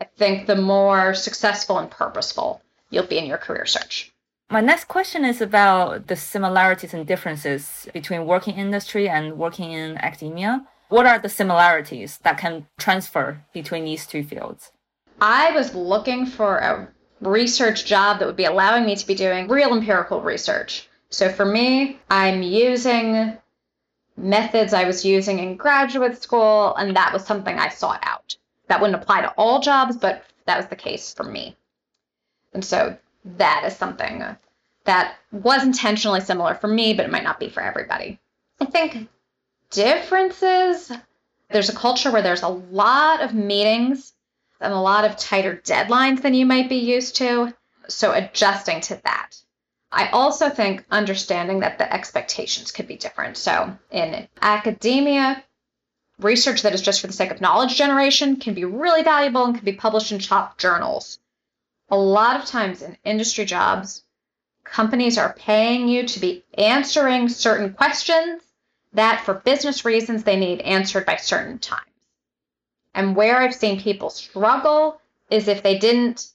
I 0.00 0.04
think 0.16 0.46
the 0.46 0.56
more 0.56 1.14
successful 1.14 1.78
and 1.78 1.90
purposeful 1.90 2.62
you'll 2.90 3.06
be 3.06 3.18
in 3.18 3.26
your 3.26 3.38
career 3.38 3.66
search. 3.66 4.12
My 4.50 4.60
next 4.60 4.88
question 4.88 5.24
is 5.24 5.40
about 5.40 6.08
the 6.08 6.16
similarities 6.16 6.94
and 6.94 7.06
differences 7.06 7.88
between 7.92 8.26
working 8.26 8.56
industry 8.56 9.08
and 9.08 9.38
working 9.38 9.72
in 9.72 9.96
academia. 9.98 10.66
What 10.90 11.06
are 11.06 11.20
the 11.20 11.28
similarities 11.28 12.18
that 12.24 12.36
can 12.36 12.66
transfer 12.76 13.44
between 13.52 13.84
these 13.84 14.06
two 14.06 14.24
fields? 14.24 14.72
I 15.20 15.52
was 15.52 15.72
looking 15.74 16.26
for 16.26 16.58
a 16.58 16.88
research 17.20 17.86
job 17.86 18.18
that 18.18 18.26
would 18.26 18.36
be 18.36 18.44
allowing 18.44 18.84
me 18.84 18.96
to 18.96 19.06
be 19.06 19.14
doing 19.14 19.46
real 19.46 19.72
empirical 19.72 20.20
research. 20.20 20.88
So 21.08 21.30
for 21.30 21.44
me, 21.44 22.00
I'm 22.10 22.42
using 22.42 23.38
methods 24.16 24.72
I 24.72 24.84
was 24.84 25.04
using 25.04 25.38
in 25.38 25.56
graduate 25.56 26.20
school, 26.20 26.74
and 26.74 26.96
that 26.96 27.12
was 27.12 27.24
something 27.24 27.56
I 27.56 27.68
sought 27.68 28.00
out. 28.02 28.36
That 28.66 28.80
wouldn't 28.80 29.00
apply 29.00 29.22
to 29.22 29.32
all 29.36 29.60
jobs, 29.60 29.96
but 29.96 30.24
that 30.46 30.56
was 30.56 30.66
the 30.66 30.76
case 30.76 31.14
for 31.14 31.24
me. 31.24 31.56
And 32.52 32.64
so 32.64 32.96
that 33.36 33.62
is 33.64 33.76
something 33.76 34.24
that 34.84 35.16
was 35.30 35.62
intentionally 35.62 36.20
similar 36.20 36.54
for 36.54 36.66
me, 36.66 36.94
but 36.94 37.04
it 37.04 37.12
might 37.12 37.22
not 37.22 37.38
be 37.38 37.48
for 37.48 37.62
everybody. 37.62 38.18
I 38.60 38.64
think 38.64 39.08
differences 39.70 40.92
there's 41.50 41.68
a 41.68 41.74
culture 41.74 42.10
where 42.10 42.22
there's 42.22 42.42
a 42.42 42.48
lot 42.48 43.22
of 43.22 43.34
meetings 43.34 44.12
and 44.60 44.72
a 44.72 44.80
lot 44.80 45.04
of 45.04 45.16
tighter 45.16 45.60
deadlines 45.64 46.22
than 46.22 46.34
you 46.34 46.46
might 46.46 46.68
be 46.68 46.76
used 46.76 47.16
to. 47.16 47.52
So 47.88 48.12
adjusting 48.12 48.80
to 48.82 49.00
that. 49.04 49.36
I 49.90 50.08
also 50.10 50.48
think 50.48 50.84
understanding 50.90 51.60
that 51.60 51.78
the 51.78 51.92
expectations 51.92 52.70
could 52.70 52.86
be 52.86 52.96
different. 52.96 53.36
So 53.36 53.76
in 53.90 54.28
academia, 54.40 55.42
research 56.20 56.62
that 56.62 56.74
is 56.74 56.82
just 56.82 57.00
for 57.00 57.08
the 57.08 57.12
sake 57.12 57.32
of 57.32 57.40
knowledge 57.40 57.74
generation 57.76 58.36
can 58.36 58.54
be 58.54 58.64
really 58.64 59.02
valuable 59.02 59.44
and 59.44 59.56
can 59.56 59.64
be 59.64 59.72
published 59.72 60.12
in 60.12 60.20
top 60.20 60.58
journals. 60.58 61.18
A 61.88 61.96
lot 61.96 62.38
of 62.38 62.46
times 62.46 62.82
in 62.82 62.96
industry 63.04 63.44
jobs, 63.44 64.04
companies 64.62 65.18
are 65.18 65.32
paying 65.32 65.88
you 65.88 66.06
to 66.06 66.20
be 66.20 66.44
answering 66.56 67.28
certain 67.28 67.74
questions 67.74 68.42
that 68.92 69.24
for 69.24 69.34
business 69.34 69.84
reasons 69.84 70.24
they 70.24 70.36
need 70.36 70.60
answered 70.60 71.06
by 71.06 71.16
certain 71.16 71.58
times. 71.58 71.84
And 72.94 73.14
where 73.14 73.38
I've 73.38 73.54
seen 73.54 73.80
people 73.80 74.10
struggle 74.10 75.00
is 75.30 75.46
if 75.46 75.62
they 75.62 75.78
didn't 75.78 76.30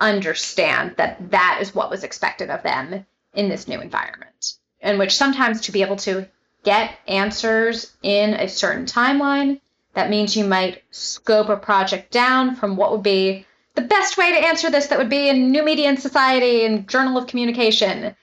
understand 0.00 0.94
that 0.96 1.30
that 1.30 1.58
is 1.60 1.74
what 1.74 1.90
was 1.90 2.04
expected 2.04 2.50
of 2.50 2.62
them 2.62 3.06
in 3.34 3.48
this 3.48 3.68
new 3.68 3.80
environment, 3.80 4.54
in 4.80 4.98
which 4.98 5.16
sometimes 5.16 5.60
to 5.62 5.72
be 5.72 5.82
able 5.82 5.96
to 5.96 6.26
get 6.62 6.98
answers 7.06 7.92
in 8.02 8.34
a 8.34 8.48
certain 8.48 8.86
timeline, 8.86 9.60
that 9.92 10.10
means 10.10 10.36
you 10.36 10.44
might 10.44 10.82
scope 10.90 11.48
a 11.48 11.56
project 11.56 12.10
down 12.10 12.56
from 12.56 12.76
what 12.76 12.90
would 12.90 13.02
be 13.02 13.46
the 13.74 13.82
best 13.82 14.16
way 14.16 14.30
to 14.30 14.46
answer 14.46 14.70
this 14.70 14.86
that 14.86 14.98
would 14.98 15.10
be 15.10 15.28
in 15.28 15.50
New 15.50 15.64
Media 15.64 15.88
and 15.88 15.98
Society 15.98 16.64
and 16.64 16.88
Journal 16.88 17.18
of 17.18 17.26
Communication. 17.26 18.14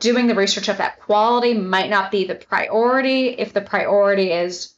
Doing 0.00 0.26
the 0.26 0.34
research 0.34 0.68
of 0.68 0.78
that 0.78 1.00
quality 1.00 1.54
might 1.54 1.90
not 1.90 2.10
be 2.10 2.24
the 2.24 2.34
priority 2.34 3.28
if 3.28 3.52
the 3.52 3.60
priority 3.60 4.32
is, 4.32 4.74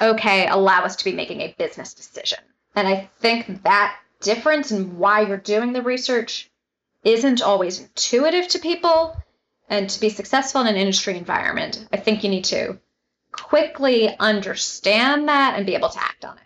okay, 0.00 0.46
allow 0.46 0.82
us 0.82 0.96
to 0.96 1.04
be 1.04 1.12
making 1.12 1.40
a 1.40 1.54
business 1.58 1.94
decision. 1.94 2.38
And 2.76 2.86
I 2.86 3.10
think 3.18 3.64
that 3.64 3.96
difference 4.20 4.70
in 4.70 4.98
why 4.98 5.22
you're 5.22 5.36
doing 5.36 5.72
the 5.72 5.82
research 5.82 6.50
isn't 7.02 7.42
always 7.42 7.80
intuitive 7.80 8.48
to 8.48 8.58
people. 8.58 9.16
And 9.68 9.88
to 9.90 10.00
be 10.00 10.10
successful 10.10 10.60
in 10.60 10.66
an 10.66 10.76
industry 10.76 11.16
environment, 11.16 11.88
I 11.92 11.96
think 11.96 12.22
you 12.22 12.30
need 12.30 12.44
to 12.46 12.78
quickly 13.32 14.14
understand 14.18 15.28
that 15.28 15.54
and 15.56 15.66
be 15.66 15.74
able 15.74 15.88
to 15.88 16.00
act 16.00 16.24
on 16.24 16.36
it. 16.36 16.44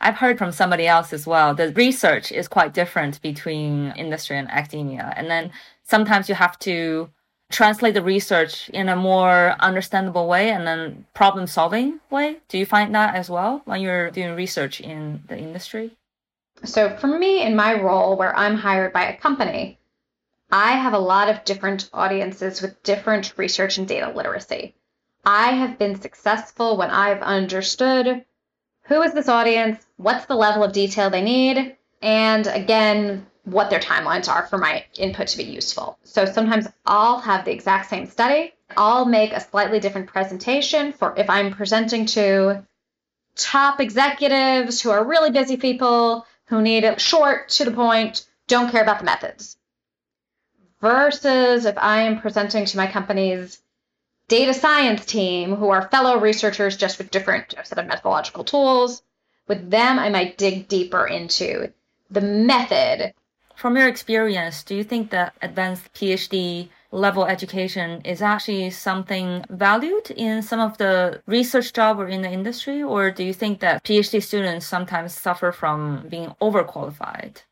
I've 0.00 0.16
heard 0.16 0.38
from 0.38 0.52
somebody 0.52 0.86
else 0.86 1.12
as 1.12 1.26
well. 1.26 1.54
The 1.54 1.72
research 1.72 2.30
is 2.30 2.46
quite 2.46 2.72
different 2.72 3.20
between 3.20 3.92
industry 3.96 4.38
and 4.38 4.48
academia. 4.50 5.12
And 5.16 5.28
then 5.28 5.50
sometimes 5.82 6.28
you 6.28 6.36
have 6.36 6.58
to 6.60 7.10
translate 7.50 7.94
the 7.94 8.02
research 8.02 8.68
in 8.70 8.88
a 8.88 8.96
more 8.96 9.56
understandable 9.60 10.28
way 10.28 10.50
and 10.50 10.66
then 10.66 11.06
problem 11.14 11.46
solving 11.46 12.00
way. 12.10 12.36
Do 12.48 12.58
you 12.58 12.66
find 12.66 12.94
that 12.94 13.14
as 13.14 13.30
well 13.30 13.62
when 13.64 13.80
you're 13.80 14.10
doing 14.10 14.34
research 14.34 14.80
in 14.80 15.22
the 15.28 15.38
industry? 15.38 15.96
So, 16.64 16.96
for 16.96 17.06
me, 17.06 17.42
in 17.42 17.54
my 17.54 17.80
role 17.80 18.16
where 18.16 18.36
I'm 18.36 18.56
hired 18.56 18.92
by 18.92 19.06
a 19.06 19.16
company, 19.16 19.78
I 20.50 20.72
have 20.72 20.92
a 20.92 20.98
lot 20.98 21.28
of 21.28 21.44
different 21.44 21.88
audiences 21.92 22.60
with 22.60 22.82
different 22.82 23.34
research 23.36 23.78
and 23.78 23.86
data 23.86 24.12
literacy. 24.14 24.74
I 25.24 25.52
have 25.52 25.78
been 25.78 26.00
successful 26.00 26.76
when 26.76 26.90
I've 26.90 27.22
understood 27.22 28.24
who 28.82 29.02
is 29.02 29.12
this 29.12 29.28
audience, 29.28 29.86
what's 29.98 30.26
the 30.26 30.34
level 30.34 30.64
of 30.64 30.72
detail 30.72 31.10
they 31.10 31.20
need, 31.22 31.76
and 32.00 32.46
again, 32.46 33.26
what 33.50 33.70
their 33.70 33.80
timelines 33.80 34.28
are 34.28 34.46
for 34.46 34.58
my 34.58 34.84
input 34.96 35.28
to 35.28 35.38
be 35.38 35.44
useful. 35.44 35.98
So 36.04 36.24
sometimes 36.24 36.66
I'll 36.86 37.20
have 37.20 37.44
the 37.44 37.52
exact 37.52 37.90
same 37.90 38.06
study. 38.06 38.52
I'll 38.76 39.04
make 39.04 39.32
a 39.32 39.40
slightly 39.40 39.80
different 39.80 40.08
presentation 40.08 40.92
for 40.92 41.14
if 41.16 41.30
I'm 41.30 41.52
presenting 41.52 42.06
to 42.06 42.64
top 43.36 43.80
executives 43.80 44.80
who 44.80 44.90
are 44.90 45.04
really 45.04 45.30
busy 45.30 45.56
people 45.56 46.26
who 46.46 46.60
need 46.62 46.84
it 46.84 47.00
short, 47.00 47.48
to 47.50 47.64
the 47.64 47.70
point, 47.70 48.26
don't 48.46 48.70
care 48.70 48.82
about 48.82 48.98
the 48.98 49.04
methods. 49.04 49.56
Versus 50.80 51.64
if 51.64 51.76
I 51.76 52.02
am 52.02 52.20
presenting 52.20 52.64
to 52.66 52.76
my 52.76 52.86
company's 52.86 53.60
data 54.28 54.52
science 54.52 55.04
team 55.06 55.56
who 55.56 55.70
are 55.70 55.88
fellow 55.88 56.20
researchers 56.20 56.76
just 56.76 56.98
with 56.98 57.10
different 57.10 57.54
set 57.64 57.78
of 57.78 57.86
methodological 57.86 58.44
tools. 58.44 59.02
With 59.48 59.70
them, 59.70 59.98
I 59.98 60.10
might 60.10 60.36
dig 60.36 60.68
deeper 60.68 61.06
into 61.06 61.72
the 62.10 62.20
method. 62.20 63.14
From 63.58 63.76
your 63.76 63.88
experience, 63.88 64.62
do 64.62 64.76
you 64.76 64.84
think 64.84 65.10
that 65.10 65.34
advanced 65.42 65.92
PhD 65.92 66.68
level 66.92 67.24
education 67.26 68.00
is 68.04 68.22
actually 68.22 68.70
something 68.70 69.44
valued 69.50 70.12
in 70.12 70.42
some 70.42 70.60
of 70.60 70.78
the 70.78 71.20
research 71.26 71.72
job 71.72 71.98
or 71.98 72.06
in 72.06 72.22
the 72.22 72.30
industry? 72.30 72.84
Or 72.84 73.10
do 73.10 73.24
you 73.24 73.32
think 73.32 73.58
that 73.58 73.82
PhD 73.82 74.22
students 74.22 74.64
sometimes 74.64 75.12
suffer 75.12 75.50
from 75.50 76.06
being 76.08 76.36
overqualified? 76.40 77.42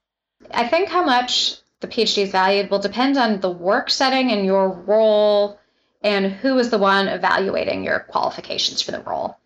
I 0.53 0.69
think 0.69 0.91
how 0.91 1.05
much 1.05 1.57
the 1.81 1.89
PhD 1.89 2.19
is 2.23 2.31
valued 2.31 2.71
will 2.71 2.79
depend 2.79 3.17
on 3.17 3.41
the 3.41 3.51
work 3.51 3.91
setting 3.91 4.31
and 4.31 4.47
your 4.47 4.69
role 4.71 5.59
and 6.03 6.31
who 6.31 6.57
is 6.61 6.71
the 6.71 6.79
one 6.79 7.09
evaluating 7.09 7.83
your 7.83 7.99
qualifications 7.99 8.81
for 8.81 8.93
the 8.93 9.01
role. 9.01 9.39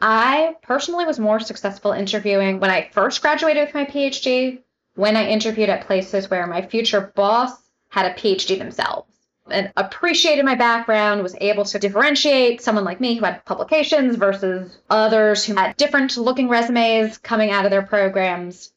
I 0.00 0.56
personally 0.62 1.04
was 1.04 1.18
more 1.18 1.38
successful 1.38 1.92
interviewing 1.92 2.60
when 2.60 2.70
I 2.70 2.88
first 2.92 3.20
graduated 3.20 3.66
with 3.66 3.74
my 3.74 3.84
PhD, 3.84 4.62
when 4.98 5.16
I 5.16 5.28
interviewed 5.28 5.68
at 5.68 5.86
places 5.86 6.28
where 6.28 6.44
my 6.48 6.60
future 6.60 7.12
boss 7.14 7.52
had 7.88 8.06
a 8.06 8.14
PhD 8.14 8.58
themselves 8.58 9.08
and 9.48 9.72
appreciated 9.76 10.44
my 10.44 10.56
background, 10.56 11.22
was 11.22 11.36
able 11.40 11.64
to 11.66 11.78
differentiate 11.78 12.60
someone 12.60 12.84
like 12.84 13.00
me 13.00 13.14
who 13.14 13.24
had 13.24 13.44
publications 13.44 14.16
versus 14.16 14.76
others 14.90 15.44
who 15.44 15.54
had 15.54 15.76
different 15.76 16.16
looking 16.16 16.48
resumes 16.48 17.16
coming 17.16 17.52
out 17.52 17.64
of 17.64 17.70
their 17.70 17.86
programs. 17.86 18.72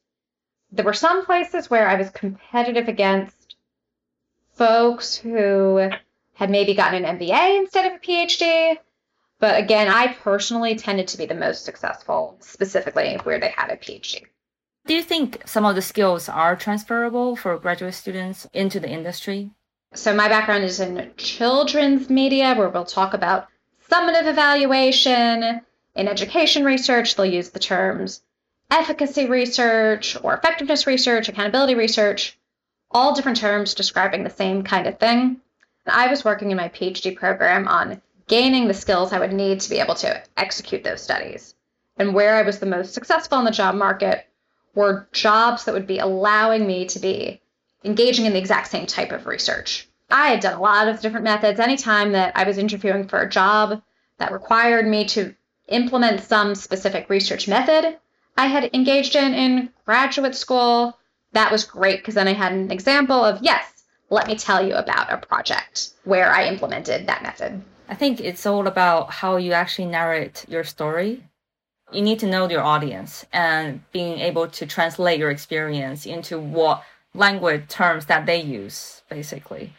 There 0.71 0.85
were 0.85 0.93
some 0.93 1.25
places 1.25 1.71
where 1.71 1.89
I 1.89 1.95
was 1.95 2.11
competitive 2.11 2.87
against 2.87 3.55
folks 4.53 5.15
who 5.15 5.89
had 6.35 6.51
maybe 6.51 6.75
gotten 6.75 7.03
an 7.03 7.17
MBA 7.17 7.57
instead 7.57 7.91
of 7.91 7.93
a 7.93 7.99
PhD. 7.99 8.77
But 9.39 9.59
again, 9.59 9.87
I 9.87 10.13
personally 10.13 10.75
tended 10.75 11.07
to 11.07 11.17
be 11.17 11.25
the 11.25 11.33
most 11.33 11.65
successful, 11.65 12.37
specifically 12.41 13.17
where 13.23 13.39
they 13.39 13.49
had 13.49 13.71
a 13.71 13.75
PhD. 13.75 14.27
Do 14.87 14.95
you 14.95 15.03
think 15.03 15.43
some 15.45 15.65
of 15.65 15.75
the 15.75 15.81
skills 15.81 16.27
are 16.27 16.55
transferable 16.55 17.35
for 17.35 17.57
graduate 17.57 17.93
students 17.93 18.47
into 18.51 18.79
the 18.79 18.89
industry? 18.89 19.51
So, 19.93 20.15
my 20.15 20.27
background 20.27 20.63
is 20.63 20.79
in 20.79 21.11
children's 21.17 22.09
media, 22.09 22.55
where 22.55 22.69
we'll 22.69 22.85
talk 22.85 23.13
about 23.13 23.47
summative 23.89 24.25
evaluation. 24.25 25.61
In 25.95 26.07
education 26.07 26.65
research, 26.65 27.15
they'll 27.15 27.25
use 27.25 27.49
the 27.49 27.59
terms 27.59 28.21
efficacy 28.71 29.27
research 29.27 30.17
or 30.23 30.33
effectiveness 30.33 30.87
research, 30.87 31.29
accountability 31.29 31.75
research, 31.75 32.39
all 32.89 33.13
different 33.13 33.37
terms 33.37 33.73
describing 33.73 34.23
the 34.23 34.29
same 34.29 34.63
kind 34.63 34.87
of 34.87 34.97
thing. 34.97 35.41
I 35.85 36.07
was 36.07 36.25
working 36.25 36.51
in 36.51 36.57
my 36.57 36.69
PhD 36.69 37.15
program 37.15 37.67
on 37.67 38.01
gaining 38.27 38.67
the 38.67 38.73
skills 38.73 39.11
I 39.11 39.19
would 39.19 39.33
need 39.33 39.59
to 39.59 39.69
be 39.69 39.79
able 39.79 39.95
to 39.95 40.23
execute 40.37 40.83
those 40.83 41.01
studies. 41.01 41.53
And 41.97 42.13
where 42.13 42.35
I 42.35 42.43
was 42.43 42.59
the 42.59 42.65
most 42.65 42.93
successful 42.93 43.39
in 43.39 43.45
the 43.45 43.51
job 43.51 43.75
market 43.75 44.25
were 44.75 45.07
jobs 45.11 45.65
that 45.65 45.73
would 45.73 45.87
be 45.87 45.99
allowing 45.99 46.65
me 46.65 46.85
to 46.87 46.99
be 46.99 47.41
engaging 47.83 48.25
in 48.25 48.33
the 48.33 48.39
exact 48.39 48.69
same 48.71 48.85
type 48.85 49.11
of 49.11 49.25
research. 49.25 49.87
I 50.09 50.29
had 50.29 50.41
done 50.41 50.53
a 50.53 50.61
lot 50.61 50.87
of 50.87 50.99
different 50.99 51.23
methods. 51.23 51.59
Anytime 51.59 52.11
that 52.13 52.33
I 52.35 52.43
was 52.43 52.57
interviewing 52.57 53.07
for 53.07 53.21
a 53.21 53.29
job 53.29 53.81
that 54.17 54.31
required 54.31 54.85
me 54.85 55.05
to 55.05 55.33
implement 55.67 56.21
some 56.21 56.53
specific 56.53 57.09
research 57.09 57.47
method 57.47 57.97
I 58.37 58.47
had 58.47 58.69
engaged 58.73 59.15
in 59.15 59.33
in 59.33 59.69
graduate 59.85 60.35
school, 60.35 60.97
that 61.33 61.51
was 61.51 61.63
great 61.63 61.99
because 61.99 62.15
then 62.15 62.27
I 62.27 62.33
had 62.33 62.51
an 62.51 62.71
example 62.71 63.23
of, 63.23 63.41
yes, 63.41 63.83
let 64.09 64.27
me 64.27 64.35
tell 64.35 64.65
you 64.65 64.75
about 64.75 65.11
a 65.11 65.17
project 65.17 65.91
where 66.03 66.31
I 66.31 66.47
implemented 66.47 67.07
that 67.07 67.23
method. 67.23 67.61
I 67.87 67.95
think 67.95 68.19
it's 68.19 68.45
all 68.45 68.67
about 68.67 69.11
how 69.11 69.37
you 69.37 69.51
actually 69.53 69.87
narrate 69.87 70.45
your 70.47 70.63
story. 70.63 71.23
You 71.91 72.01
need 72.01 72.19
to 72.19 72.27
know 72.27 72.49
your 72.49 72.61
audience 72.61 73.25
and 73.33 73.81
being 73.91 74.19
able 74.19 74.47
to 74.47 74.65
translate 74.65 75.19
your 75.19 75.31
experience 75.31 76.05
into 76.05 76.39
what 76.39 76.83
language 77.13 77.67
terms 77.67 78.05
that 78.05 78.25
they 78.25 78.41
use, 78.41 79.01
basically. 79.09 79.73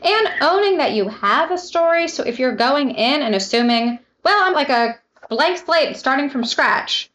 And 0.00 0.28
owning 0.40 0.78
that 0.78 0.92
you 0.92 1.08
have 1.08 1.50
a 1.50 1.58
story. 1.58 2.08
So 2.08 2.22
if 2.22 2.38
you're 2.38 2.56
going 2.56 2.92
in 2.92 3.22
and 3.22 3.34
assuming, 3.34 3.98
well, 4.24 4.46
I'm 4.46 4.54
like 4.54 4.70
a 4.70 4.98
blank 5.28 5.58
slate 5.58 5.96
starting 5.96 6.30
from 6.30 6.44
scratch, 6.44 7.10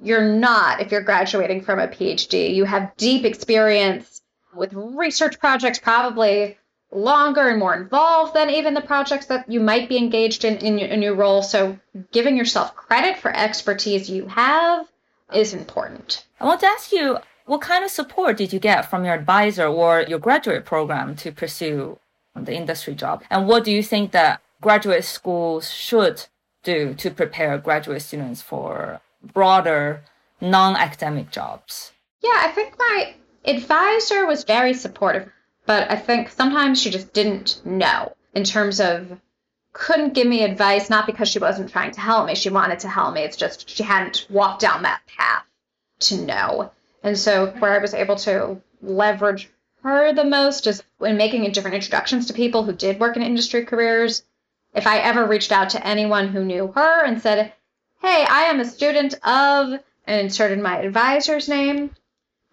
you're 0.00 0.24
not 0.24 0.80
if 0.80 0.92
you're 0.92 1.00
graduating 1.00 1.62
from 1.62 1.80
a 1.80 1.88
PhD. 1.88 2.54
You 2.54 2.64
have 2.64 2.96
deep 2.96 3.24
experience 3.24 4.22
with 4.54 4.72
research 4.74 5.38
projects, 5.40 5.78
probably 5.78 6.56
longer 6.90 7.48
and 7.48 7.58
more 7.58 7.74
involved 7.74 8.34
than 8.34 8.50
even 8.50 8.74
the 8.74 8.80
projects 8.80 9.26
that 9.26 9.50
you 9.50 9.60
might 9.60 9.88
be 9.88 9.98
engaged 9.98 10.44
in 10.44 10.56
in 10.58 10.78
your, 10.78 10.88
in 10.88 11.02
your 11.02 11.14
role. 11.14 11.42
So 11.42 11.78
giving 12.12 12.36
yourself 12.36 12.74
credit 12.74 13.18
for 13.18 13.34
expertise 13.34 14.08
you 14.08 14.26
have 14.26 14.86
is 15.32 15.52
important. 15.52 16.24
I 16.40 16.46
want 16.46 16.60
to 16.60 16.66
ask 16.66 16.92
you, 16.92 17.18
what 17.46 17.60
kind 17.60 17.84
of 17.84 17.90
support 17.90 18.36
did 18.36 18.52
you 18.52 18.58
get 18.58 18.88
from 18.88 19.04
your 19.04 19.14
advisor 19.14 19.66
or 19.66 20.04
your 20.08 20.18
graduate 20.18 20.64
program 20.64 21.16
to 21.16 21.32
pursue 21.32 21.98
the 22.34 22.54
industry 22.54 22.94
job? 22.94 23.22
And 23.30 23.46
what 23.46 23.64
do 23.64 23.72
you 23.72 23.82
think 23.82 24.12
that 24.12 24.40
graduate 24.60 25.04
schools 25.04 25.70
should 25.70 26.26
do 26.62 26.94
to 26.94 27.10
prepare 27.10 27.58
graduate 27.58 28.02
students 28.02 28.42
for 28.42 29.00
broader 29.22 30.02
non-academic 30.40 31.30
jobs? 31.30 31.92
Yeah, 32.20 32.30
I 32.34 32.48
think 32.48 32.74
my 32.78 33.14
advisor 33.44 34.26
was 34.26 34.44
very 34.44 34.74
supportive, 34.74 35.30
but 35.68 35.90
I 35.90 35.96
think 35.96 36.30
sometimes 36.30 36.80
she 36.80 36.88
just 36.88 37.12
didn't 37.12 37.60
know 37.62 38.16
in 38.34 38.44
terms 38.44 38.80
of 38.80 39.20
couldn't 39.74 40.14
give 40.14 40.26
me 40.26 40.42
advice, 40.42 40.88
not 40.88 41.04
because 41.04 41.28
she 41.28 41.38
wasn't 41.38 41.70
trying 41.70 41.90
to 41.90 42.00
help 42.00 42.26
me. 42.26 42.34
She 42.34 42.48
wanted 42.48 42.78
to 42.78 42.88
help 42.88 43.12
me. 43.12 43.20
It's 43.20 43.36
just 43.36 43.68
she 43.68 43.82
hadn't 43.82 44.26
walked 44.30 44.62
down 44.62 44.84
that 44.84 45.02
path 45.06 45.44
to 46.00 46.22
know. 46.22 46.70
And 47.02 47.18
so 47.18 47.48
where 47.58 47.74
I 47.74 47.82
was 47.82 47.92
able 47.92 48.16
to 48.16 48.62
leverage 48.80 49.50
her 49.82 50.14
the 50.14 50.24
most 50.24 50.66
is 50.66 50.82
when 50.96 51.18
making 51.18 51.52
different 51.52 51.74
introductions 51.74 52.24
to 52.26 52.32
people 52.32 52.62
who 52.62 52.72
did 52.72 52.98
work 52.98 53.16
in 53.16 53.22
industry 53.22 53.66
careers. 53.66 54.22
If 54.72 54.86
I 54.86 55.00
ever 55.00 55.26
reached 55.26 55.52
out 55.52 55.68
to 55.70 55.86
anyone 55.86 56.28
who 56.28 56.46
knew 56.46 56.68
her 56.68 57.04
and 57.04 57.20
said, 57.20 57.52
Hey, 58.00 58.24
I 58.26 58.44
am 58.44 58.60
a 58.60 58.64
student 58.64 59.12
of, 59.22 59.78
and 60.06 60.20
inserted 60.20 60.60
my 60.60 60.78
advisor's 60.78 61.46
name, 61.46 61.90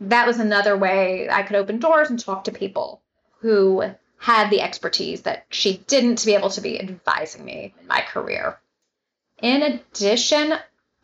that 0.02 0.28
was 0.28 0.38
another 0.38 0.76
way 0.76 1.30
I 1.30 1.44
could 1.44 1.56
open 1.56 1.80
doors 1.80 2.10
and 2.10 2.20
talk 2.20 2.44
to 2.44 2.52
people 2.52 3.02
who 3.46 3.84
had 4.18 4.50
the 4.50 4.60
expertise 4.60 5.22
that 5.22 5.46
she 5.50 5.78
didn't 5.86 6.16
to 6.16 6.26
be 6.26 6.34
able 6.34 6.50
to 6.50 6.62
be 6.62 6.80
advising 6.80 7.46
me 7.46 7.76
in 7.80 7.86
my 7.86 8.02
career. 8.02 8.58
In 9.40 9.62
addition, 9.62 10.56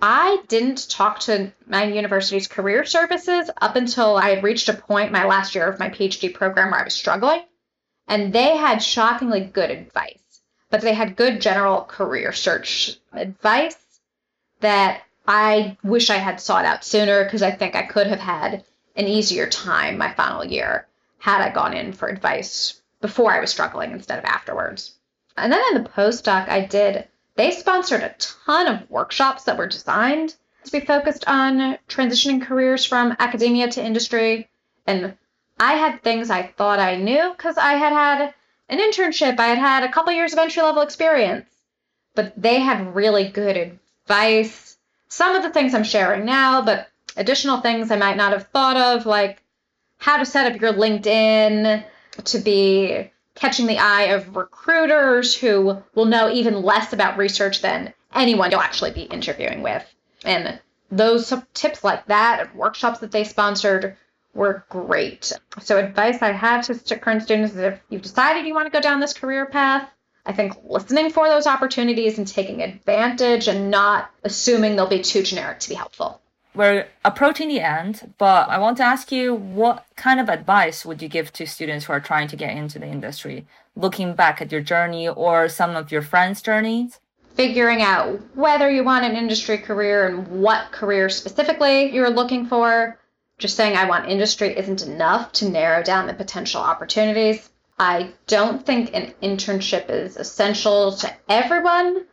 I 0.02 0.42
didn't 0.48 0.90
talk 0.90 1.20
to 1.20 1.52
my 1.68 1.84
university's 1.84 2.48
career 2.48 2.84
services 2.84 3.52
up 3.62 3.76
until 3.76 4.18
I 4.18 4.32
had 4.32 4.44
reached 4.44 4.70
a 4.70 4.74
point 4.74 5.12
my 5.12 5.26
last 5.26 5.54
year 5.54 5.68
of 5.68 5.78
my 5.78 5.90
PhD 5.90 6.34
program 6.34 6.72
where 6.72 6.80
I 6.80 6.84
was 6.84 6.96
struggling. 6.96 7.44
And 8.08 8.34
they 8.34 8.58
had 8.58 8.82
shockingly 8.82 9.42
good 9.42 9.70
advice, 9.70 10.42
but 10.72 10.82
they 10.82 10.96
had 10.96 11.16
good 11.16 11.42
general 11.42 11.84
career 11.84 12.34
search 12.34 12.98
advice 13.14 13.78
that 14.62 15.04
I 15.28 15.78
wish 15.84 16.10
I 16.10 16.18
had 16.18 16.42
sought 16.42 16.66
out 16.66 16.84
sooner 16.84 17.24
because 17.24 17.44
I 17.44 17.52
think 17.52 17.76
I 17.76 17.84
could 17.84 18.08
have 18.08 18.20
had 18.20 18.64
an 18.96 19.06
easier 19.06 19.46
time 19.46 20.00
my 20.00 20.12
final 20.16 20.44
year 20.44 20.88
had 21.22 21.42
I 21.42 21.54
gone 21.54 21.74
in 21.74 21.94
for 21.94 22.08
advice 22.08 22.82
before 23.00 23.32
I 23.32 23.40
was 23.40 23.52
struggling 23.52 23.92
instead 23.92 24.18
of 24.18 24.26
afterwards. 24.26 24.96
And 25.38 25.54
then 25.54 25.62
in 25.70 25.84
the 25.84 25.90
postdoc, 25.90 26.50
I 26.50 26.66
did, 26.66 27.08
they 27.36 27.52
sponsored 27.52 28.02
a 28.02 28.16
ton 28.18 28.68
of 28.68 28.90
workshops 28.90 29.44
that 29.44 29.58
were 29.58 29.68
designed 29.68 30.36
to 30.66 30.72
be 30.72 30.80
focused 30.80 31.24
on 31.28 31.78
transitioning 31.88 32.42
careers 32.42 32.86
from 32.86 33.16
academia 33.20 33.70
to 33.70 33.86
industry. 33.86 34.50
And 34.88 35.16
I 35.60 35.74
had 35.74 36.02
things 36.02 36.32
I 36.32 36.48
thought 36.58 36.80
I 36.80 36.96
knew 36.96 37.32
because 37.38 37.58
I 37.58 37.74
had 37.74 37.94
had 37.94 38.34
an 38.70 38.80
internship, 38.80 39.40
I 39.40 39.48
had 39.48 39.60
had 39.60 39.84
a 39.84 39.92
couple 39.92 40.14
years 40.14 40.34
of 40.34 40.40
entry 40.40 40.64
level 40.64 40.82
experience, 40.82 41.46
but 42.16 42.34
they 42.36 42.60
had 42.60 42.96
really 42.96 43.30
good 43.30 43.58
advice. 43.58 44.76
Some 45.08 45.36
of 45.36 45.44
the 45.44 45.52
things 45.52 45.76
I'm 45.76 45.84
sharing 45.84 46.26
now, 46.26 46.64
but 46.64 46.90
additional 47.16 47.62
things 47.62 47.92
I 47.92 47.98
might 47.98 48.18
not 48.18 48.34
have 48.34 48.48
thought 48.48 48.78
of, 48.78 49.06
like 49.06 49.44
how 50.02 50.18
to 50.18 50.26
set 50.26 50.52
up 50.52 50.60
your 50.60 50.74
LinkedIn 50.74 51.84
to 52.26 52.40
be 52.40 53.12
catching 53.36 53.68
the 53.68 53.78
eye 53.78 54.14
of 54.16 54.36
recruiters 54.36 55.36
who 55.36 55.78
will 55.94 56.06
know 56.06 56.30
even 56.30 56.64
less 56.64 56.92
about 56.92 57.20
research 57.20 57.62
than 57.62 57.94
anyone 58.14 58.50
you'll 58.50 58.60
actually 58.60 58.92
be 58.92 59.04
interviewing 59.04 59.62
with. 59.62 59.86
And 60.26 60.60
those 60.92 61.32
tips 61.54 61.84
like 61.84 62.08
that 62.08 62.56
workshops 62.56 63.00
that 63.00 63.12
they 63.12 63.24
sponsored 63.24 63.96
were 64.34 64.66
great. 64.70 65.32
So, 65.62 65.78
advice 65.78 66.22
I 66.24 66.32
have 66.32 66.66
to 66.66 66.98
current 66.98 67.22
students 67.22 67.54
is 67.54 67.60
if 67.60 67.80
you've 67.90 68.02
decided 68.02 68.48
you 68.48 68.56
want 68.56 68.66
to 68.66 68.72
go 68.72 68.82
down 68.82 69.02
this 69.02 69.14
career 69.14 69.46
path, 69.46 69.88
I 70.26 70.34
think 70.34 70.54
listening 70.64 71.12
for 71.12 71.28
those 71.28 71.46
opportunities 71.46 72.18
and 72.18 72.28
taking 72.28 72.64
advantage 72.64 73.48
and 73.48 73.70
not 73.70 74.10
assuming 74.24 74.76
they'll 74.76 74.88
be 74.88 75.02
too 75.02 75.22
generic 75.22 75.60
to 75.60 75.70
be 75.70 75.76
helpful. 75.76 76.21
We're 76.54 76.88
approaching 77.06 77.48
the 77.48 77.62
end, 77.62 78.14
but 78.18 78.50
I 78.50 78.58
want 78.58 78.78
to 78.78 78.84
ask 78.84 79.12
you 79.12 79.34
what 79.34 79.86
kind 79.96 80.20
of 80.20 80.28
advice 80.28 80.86
would 80.86 81.02
you 81.02 81.08
give 81.08 81.32
to 81.34 81.46
students 81.46 81.86
who 81.86 81.94
are 81.94 82.00
trying 82.00 82.28
to 82.28 82.36
get 82.36 82.56
into 82.56 82.80
the 82.80 82.88
industry, 82.88 83.46
looking 83.76 84.16
back 84.16 84.42
at 84.42 84.52
your 84.52 84.62
journey 84.62 85.08
or 85.08 85.48
some 85.48 85.76
of 85.76 85.92
your 85.92 86.02
friends' 86.02 86.42
journeys? 86.42 87.00
Figuring 87.36 87.82
out 87.82 88.20
whether 88.36 88.70
you 88.70 88.84
want 88.84 89.06
an 89.06 89.16
industry 89.16 89.58
career 89.58 90.08
and 90.08 90.28
what 90.28 90.72
career 90.72 91.08
specifically 91.10 91.94
you're 91.94 92.10
looking 92.10 92.46
for. 92.46 93.00
Just 93.38 93.56
saying 93.56 93.78
I 93.78 93.86
want 93.86 94.10
industry 94.10 94.56
isn't 94.58 94.84
enough 94.84 95.32
to 95.34 95.50
narrow 95.50 95.82
down 95.82 96.08
the 96.08 96.14
potential 96.14 96.62
opportunities. 96.62 97.50
I 97.80 98.12
don't 98.28 98.64
think 98.64 98.94
an 98.94 99.14
internship 99.24 99.90
is 99.90 100.18
essential 100.18 100.92
to 100.98 101.12
everyone, 101.30 102.06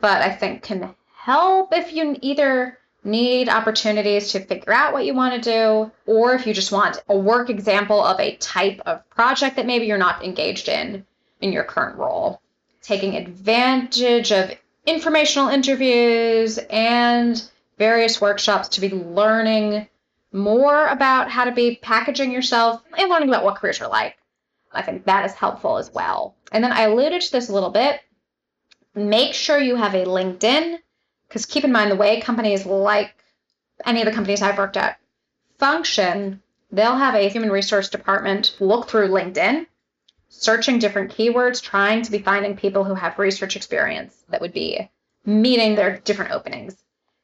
but 0.00 0.22
I 0.22 0.32
think 0.32 0.62
can 0.62 0.94
help 1.14 1.72
if 1.72 1.92
you 1.92 2.16
either 2.20 2.78
need 3.04 3.48
opportunities 3.48 4.32
to 4.32 4.40
figure 4.40 4.72
out 4.72 4.92
what 4.92 5.04
you 5.04 5.14
want 5.14 5.42
to 5.42 5.50
do, 5.50 5.92
or 6.06 6.34
if 6.34 6.46
you 6.46 6.54
just 6.54 6.72
want 6.72 7.02
a 7.08 7.16
work 7.16 7.50
example 7.50 8.02
of 8.02 8.18
a 8.18 8.36
type 8.36 8.80
of 8.86 9.08
project 9.10 9.56
that 9.56 9.66
maybe 9.66 9.86
you're 9.86 9.98
not 9.98 10.24
engaged 10.24 10.68
in 10.68 11.04
in 11.40 11.52
your 11.52 11.64
current 11.64 11.98
role. 11.98 12.40
Taking 12.82 13.16
advantage 13.16 14.32
of 14.32 14.52
informational 14.86 15.48
interviews 15.48 16.58
and 16.58 17.42
various 17.78 18.20
workshops 18.20 18.68
to 18.68 18.80
be 18.80 18.90
learning 18.90 19.88
more 20.32 20.86
about 20.86 21.30
how 21.30 21.44
to 21.44 21.52
be 21.52 21.76
packaging 21.76 22.32
yourself 22.32 22.82
and 22.98 23.08
learning 23.08 23.28
about 23.28 23.44
what 23.44 23.56
careers 23.56 23.80
are 23.80 23.88
like. 23.88 24.16
I 24.72 24.82
think 24.82 25.04
that 25.04 25.24
is 25.24 25.32
helpful 25.32 25.78
as 25.78 25.92
well. 25.92 26.34
And 26.50 26.62
then 26.62 26.72
I 26.72 26.82
alluded 26.82 27.20
to 27.22 27.32
this 27.32 27.48
a 27.48 27.54
little 27.54 27.70
bit. 27.70 28.00
Make 28.94 29.34
sure 29.34 29.58
you 29.58 29.76
have 29.76 29.94
a 29.94 30.04
LinkedIn 30.04 30.78
because 31.34 31.46
keep 31.46 31.64
in 31.64 31.72
mind, 31.72 31.90
the 31.90 31.96
way 31.96 32.20
companies 32.20 32.64
like 32.64 33.12
any 33.84 34.00
of 34.00 34.06
the 34.06 34.12
companies 34.12 34.40
I've 34.40 34.56
worked 34.56 34.76
at 34.76 35.00
function, 35.58 36.40
they'll 36.70 36.94
have 36.94 37.16
a 37.16 37.28
human 37.28 37.50
resource 37.50 37.88
department 37.88 38.56
look 38.60 38.88
through 38.88 39.08
LinkedIn, 39.08 39.66
searching 40.28 40.78
different 40.78 41.10
keywords, 41.10 41.60
trying 41.60 42.02
to 42.02 42.12
be 42.12 42.20
finding 42.20 42.56
people 42.56 42.84
who 42.84 42.94
have 42.94 43.18
research 43.18 43.56
experience 43.56 44.14
that 44.28 44.40
would 44.42 44.52
be 44.52 44.88
meeting 45.26 45.74
their 45.74 45.98
different 45.98 46.30
openings 46.30 46.76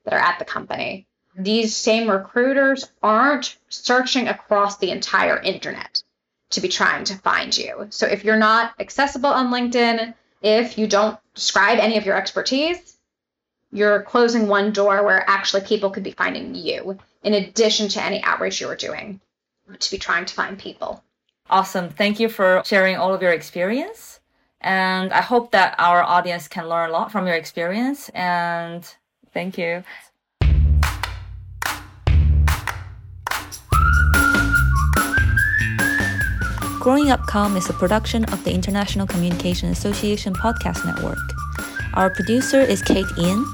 that 0.02 0.12
are 0.12 0.18
at 0.18 0.40
the 0.40 0.44
company. 0.44 1.06
These 1.36 1.76
same 1.76 2.10
recruiters 2.10 2.90
aren't 3.04 3.58
searching 3.68 4.26
across 4.26 4.78
the 4.78 4.90
entire 4.90 5.40
internet 5.40 6.02
to 6.50 6.60
be 6.60 6.66
trying 6.68 7.04
to 7.04 7.18
find 7.18 7.56
you. 7.56 7.86
So 7.90 8.08
if 8.08 8.24
you're 8.24 8.36
not 8.36 8.74
accessible 8.80 9.30
on 9.30 9.52
LinkedIn, 9.52 10.14
if 10.42 10.78
you 10.78 10.88
don't 10.88 11.16
describe 11.36 11.78
any 11.78 11.96
of 11.96 12.04
your 12.04 12.16
expertise, 12.16 12.96
you're 13.72 14.02
closing 14.02 14.48
one 14.48 14.72
door 14.72 15.04
where 15.04 15.28
actually 15.28 15.62
people 15.62 15.90
could 15.90 16.02
be 16.02 16.10
finding 16.12 16.54
you 16.54 16.98
in 17.22 17.34
addition 17.34 17.88
to 17.88 18.02
any 18.02 18.22
outreach 18.22 18.60
you 18.60 18.66
were 18.66 18.76
doing 18.76 19.20
to 19.78 19.90
be 19.90 19.98
trying 19.98 20.24
to 20.24 20.34
find 20.34 20.58
people. 20.58 21.02
Awesome. 21.48 21.88
Thank 21.88 22.20
you 22.20 22.28
for 22.28 22.62
sharing 22.64 22.96
all 22.96 23.14
of 23.14 23.22
your 23.22 23.32
experience. 23.32 24.20
And 24.60 25.12
I 25.12 25.20
hope 25.20 25.52
that 25.52 25.74
our 25.78 26.02
audience 26.02 26.48
can 26.48 26.68
learn 26.68 26.90
a 26.90 26.92
lot 26.92 27.10
from 27.10 27.26
your 27.26 27.36
experience. 27.36 28.08
And 28.10 28.84
thank 29.32 29.56
you. 29.56 29.84
Growing 36.80 37.10
Up 37.10 37.20
Comm 37.22 37.56
is 37.56 37.68
a 37.68 37.74
production 37.74 38.24
of 38.26 38.42
the 38.44 38.52
International 38.52 39.06
Communication 39.06 39.70
Association 39.70 40.34
Podcast 40.34 40.84
Network. 40.84 41.18
Our 41.94 42.10
producer 42.10 42.60
is 42.60 42.80
Kate 42.82 43.06
In. 43.18 43.44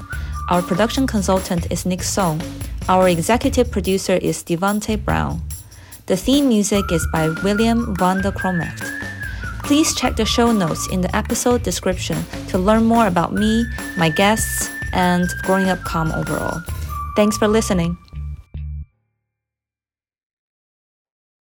Our 0.49 0.61
production 0.61 1.07
consultant 1.07 1.69
is 1.69 1.85
Nick 1.85 2.01
Song. 2.01 2.41
Our 2.87 3.09
executive 3.09 3.69
producer 3.69 4.13
is 4.13 4.43
DeVante 4.43 4.95
Brown. 5.03 5.41
The 6.05 6.15
theme 6.15 6.47
music 6.47 6.89
is 6.89 7.05
by 7.11 7.27
William 7.43 7.93
van 7.97 8.21
der 8.21 8.31
Kromecht. 8.31 8.81
Please 9.63 9.93
check 9.93 10.15
the 10.15 10.23
show 10.23 10.53
notes 10.53 10.87
in 10.87 11.01
the 11.01 11.13
episode 11.13 11.63
description 11.63 12.23
to 12.47 12.57
learn 12.57 12.85
more 12.85 13.07
about 13.07 13.33
me, 13.33 13.65
my 13.97 14.07
guests, 14.07 14.69
and 14.93 15.27
Growing 15.43 15.67
Up 15.67 15.79
Comm 15.79 16.15
overall. 16.15 16.61
Thanks 17.17 17.37
for 17.37 17.49
listening. 17.49 17.97